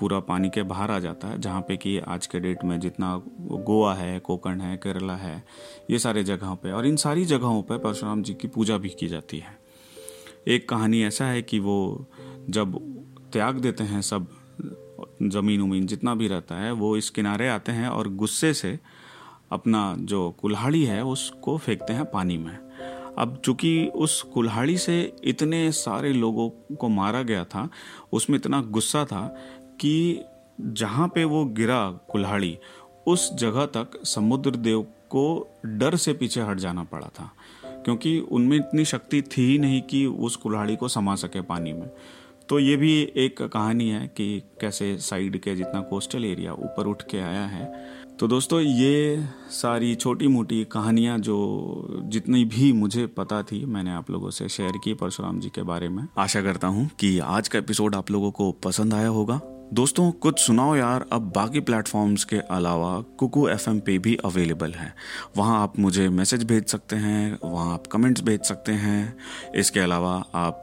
पूरा 0.01 0.19
पानी 0.21 0.51
के 0.51 0.63
बाहर 0.63 0.91
आ 0.91 0.99
जाता 0.99 1.29
है, 1.29 1.41
जहाँ 1.41 1.61
पे 1.61 1.77
कि 1.77 1.99
आज 1.99 2.27
के 2.27 2.41
डेट 2.41 2.65
में 2.65 2.79
जितना 2.81 3.15
गोवा 3.41 3.95
है, 3.95 4.19
कोकण 4.19 4.61
है, 4.61 4.77
केरला 4.77 5.17
है, 5.17 5.43
ये 5.91 5.99
सारे 5.99 6.25
जगहों 6.25 6.57
पे 6.57 6.73
और 6.73 6.87
इन 6.87 6.97
सारी 6.97 7.25
जगहों 7.25 7.63
पे 7.63 7.79
परशुराम 7.79 8.23
जी 8.23 8.35
की 8.35 8.49
पूजा 8.49 8.79
भी 8.79 8.89
की 8.89 9.09
जाती 9.09 9.39
है। 9.39 9.57
एक 10.49 10.69
कहानी 10.69 11.03
ऐसा 11.03 11.25
है 11.25 11.43
कि 11.43 11.59
वो 11.59 12.07
जब 12.51 12.79
त्याग 13.33 13.59
देते 13.59 13.85
हैं 13.85 14.03
सब 14.03 14.27
ज़मीन 15.23 15.61
उमीन 15.61 15.87
जितना 15.87 16.15
भी 16.15 16.29
रहता 16.29 16.55
है, 16.55 16.73
वो 16.73 16.97
इस 16.97 17.11
किनारे 17.11 17.49
आते 17.49 17.73
हैं 17.73 17.89
और 17.89 18.09
गुस्से 18.09 18.55
से 18.55 18.79
अपना 19.53 19.95
जो 19.99 20.31
कुल्हाड़ी 20.31 20.85
है 20.85 21.05
उसको 21.05 21.57
फेंकते 21.59 21.93
हैं 21.93 22.05
पानी 22.05 22.39
में। 22.39 22.68
अब 23.19 23.41
चूँकि 23.45 23.87
उस 23.95 24.21
कुल्हाड़ी 24.35 24.77
से 24.79 25.01
इतने 25.25 25.71
सारे 25.73 26.13
लोगों 26.13 26.49
को 26.77 26.89
मारा 26.89 27.23
गया 27.23 27.45
था, 27.45 27.69
उसमें 28.13 28.37
इतना 28.39 28.61
गुस्सा 28.63 29.05
था 29.05 29.27
कि 29.81 30.25
जहाँ 30.61 31.09
पे 31.09 31.25
वो 31.25 31.45
गिरा 31.45 31.81
कुल्हाड़ी, 32.11 32.57
उस 33.07 33.33
जगह 33.35 33.67
तक 33.67 34.01
समुद्र 34.05 34.51
देव 34.51 34.83
को 35.11 35.49
डर 35.67 35.97
से 35.97 36.13
पीछे 36.13 36.41
हट 36.41 36.59
जाना 36.59 36.85
पड़ा 36.85 37.07
था, 37.09 37.31
क्योंकि 37.85 38.19
उनमें 38.21 38.57
इतनी 38.57 38.85
शक्ति 38.85 39.23
थी 39.23 39.43
ही 39.43 39.59
नहीं 39.59 39.83
कि 39.83 40.05
उस 40.07 40.37
कुल्हाड़ी 40.37 40.77
को 40.77 40.89
समा 40.89 41.15
सके 41.15 41.41
पानी 41.41 41.73
में। 41.73 41.89
तो 42.49 42.59
ये 42.59 42.77
भी 42.77 42.93
एक 43.17 43.43
कहानी 43.43 43.89
है 43.91 44.07
कि 44.09 44.43
कैसे 44.61 44.97
साइड 44.99 45.41
के 45.41 45.55
जितना 45.55 45.81
कोस्टल 45.81 46.25
एरिया 46.25 46.53
ऊपर 46.53 46.87
उठ 46.87 47.03
के 47.03 47.19
आया 47.19 47.45
है 47.47 47.67
तो 48.21 48.27
दोस्तों, 48.29 48.61
ये 48.61 49.25
सारी 49.51 49.95
छोटी 49.95 50.29
मोटी 50.29 50.65
कहानियाँ 50.65 51.19
जो 51.19 52.03
जितनी 52.05 52.45
भी 52.45 52.73
मुझे 52.73 53.07
पता 53.07 53.43
थी, 53.43 53.65
मैंने 53.65 53.91
आप 53.91 54.11
लोगों 54.11 54.31
से 54.31 54.49
शेयर 54.49 54.73
की 54.85 54.95
परशुराम 54.95 55.41
जी 55.41 55.49
के 55.49 55.63
बारे 55.63 55.89
में। 55.89 56.09
आशा 56.19 56.43
करता 56.43 56.69
हूँ 56.69 56.91
कि 57.01 57.19
आज 57.19 57.49
का 57.49 57.59
एपिसोड 57.59 57.95
आप 57.95 58.11
लोगों 58.11 58.31
को 58.31 58.51
पसंद 58.53 58.95
आया 58.95 59.09
होगा। 59.09 59.41
दोस्तों, 59.73 60.11
कुछ 60.13 60.39
सुनाओ 60.41 60.77
यार, 60.77 61.07
अब 61.13 61.33
बाकी 61.37 61.61
प्लेटफॉर्म्स 61.61 62.25
के 62.25 62.37
अलावा 62.37 63.01
कुकू 63.01 63.49
एफ़ 63.49 63.71
पे 63.71 63.99
भी 63.99 64.17
अवेलेबल 64.17 64.73
है। 64.73 64.95
वहाँ 65.37 65.63
आप 65.63 65.79
मुझे 65.79 66.09
मैसेज 66.09 66.45
भेज 66.45 66.67
सकते 66.67 66.97
हैं, 66.97 67.39
वहाँ 67.45 67.75
आप 67.75 67.87
कमेंट्स 67.87 68.23
भेज 68.23 68.41
सकते 68.41 68.73
हैं। 68.73 69.17
इसके 69.55 69.81
अलावा 69.81 70.25
आप 70.35 70.61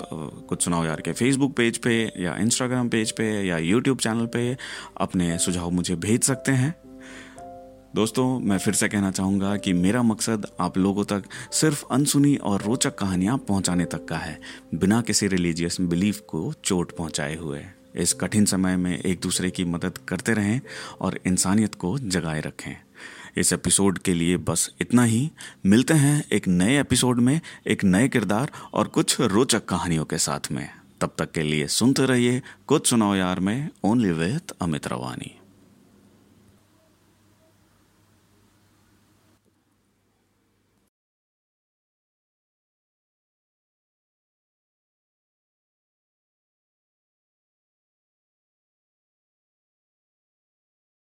कुछ 0.50 0.64
सुनाओ 0.64 0.86
यार 0.86 1.02
के 1.02 1.14
फेसबुक 1.14 1.56
पेज 1.56 1.78
पे 1.78 2.04
या 2.20 2.36
इंस्टाग्राम 2.36 2.90
पेज 2.90 3.12
पे 3.12 3.48
या 3.48 3.58
यूट्यूब 3.58 3.98
चैनल 3.98 4.26
पे 4.26 4.58
अपने 4.98 5.38
सुझाव 5.38 5.72
मुझे 5.72 5.96
भेज 5.96 6.24
सकते 6.24 6.52
हैं। 6.52 6.85
दोस्तों, 7.96 8.40
मैं 8.40 8.58
फिर 8.58 8.74
से 8.74 8.88
कहना 8.88 9.12
चाहूँगा 9.12 9.56
कि 9.58 9.74
मेरा 9.74 10.04
मकसद 10.04 10.46
आप 10.60 10.78
लोगों 10.78 11.04
तक 11.04 11.24
सिर्फ़ 11.52 11.84
अनसुनी 11.92 12.36
और 12.36 12.62
रोचक 12.62 12.96
कहानियाँ 12.96 13.38
पहुँचाने 13.38 13.86
तक 13.86 14.06
का 14.06 14.18
है, 14.18 14.40
बिना 14.74 15.02
किसी 15.02 15.28
रिलीजियस 15.28 15.78
बिलीफ 15.82 16.20
को 16.20 16.54
चोट 16.64 16.96
पहुँचाए 16.98 17.36
हुए। 17.36 17.62
इस 17.96 18.14
कठिन 18.14 18.46
समय 18.46 18.78
में 18.78 18.98
एक 19.00 19.20
दूसरे 19.20 19.52
की 19.52 19.66
मदद 19.66 19.98
करते 19.98 20.34
रहें 20.34 20.62
और 21.02 21.20
इंसानियत 21.26 21.76
को 21.76 22.00
जगाए 22.00 22.42
रखें। 22.42 22.76
इस 23.38 23.54
एपिसोड 23.54 24.00
के 24.00 24.14
लिए 24.14 24.38
बस 24.38 24.70
इतना 24.82 25.04
ही। 25.04 25.32
मिलते 25.66 25.94
हैं 25.94 26.24
एक 26.32 26.48
नए 26.48 26.80
एपिसोड 26.80 27.20
में, 27.20 27.42
एक 27.68 27.84
नए 27.84 28.08
किरदार 28.08 28.52
और 28.74 28.88
कुछ 28.88 29.22
रोचक 29.22 29.66
कहानियों 29.66 30.06
के 30.06 30.18
साथ 30.18 30.52
में। 30.52 30.70
तब 31.02 31.16
तक 31.20 31.32
के 31.32 31.42
लिए 31.42 31.68
सुनते 31.68 32.06
रहिए 32.06 32.42
कुछ 32.68 32.90
सुनाओ 32.90 33.16
यार 33.16 33.40
में 33.40 33.70
ओनली 33.84 34.12
विथ 34.12 34.54
अमित 34.62 34.88
रवानी। 34.88 35.36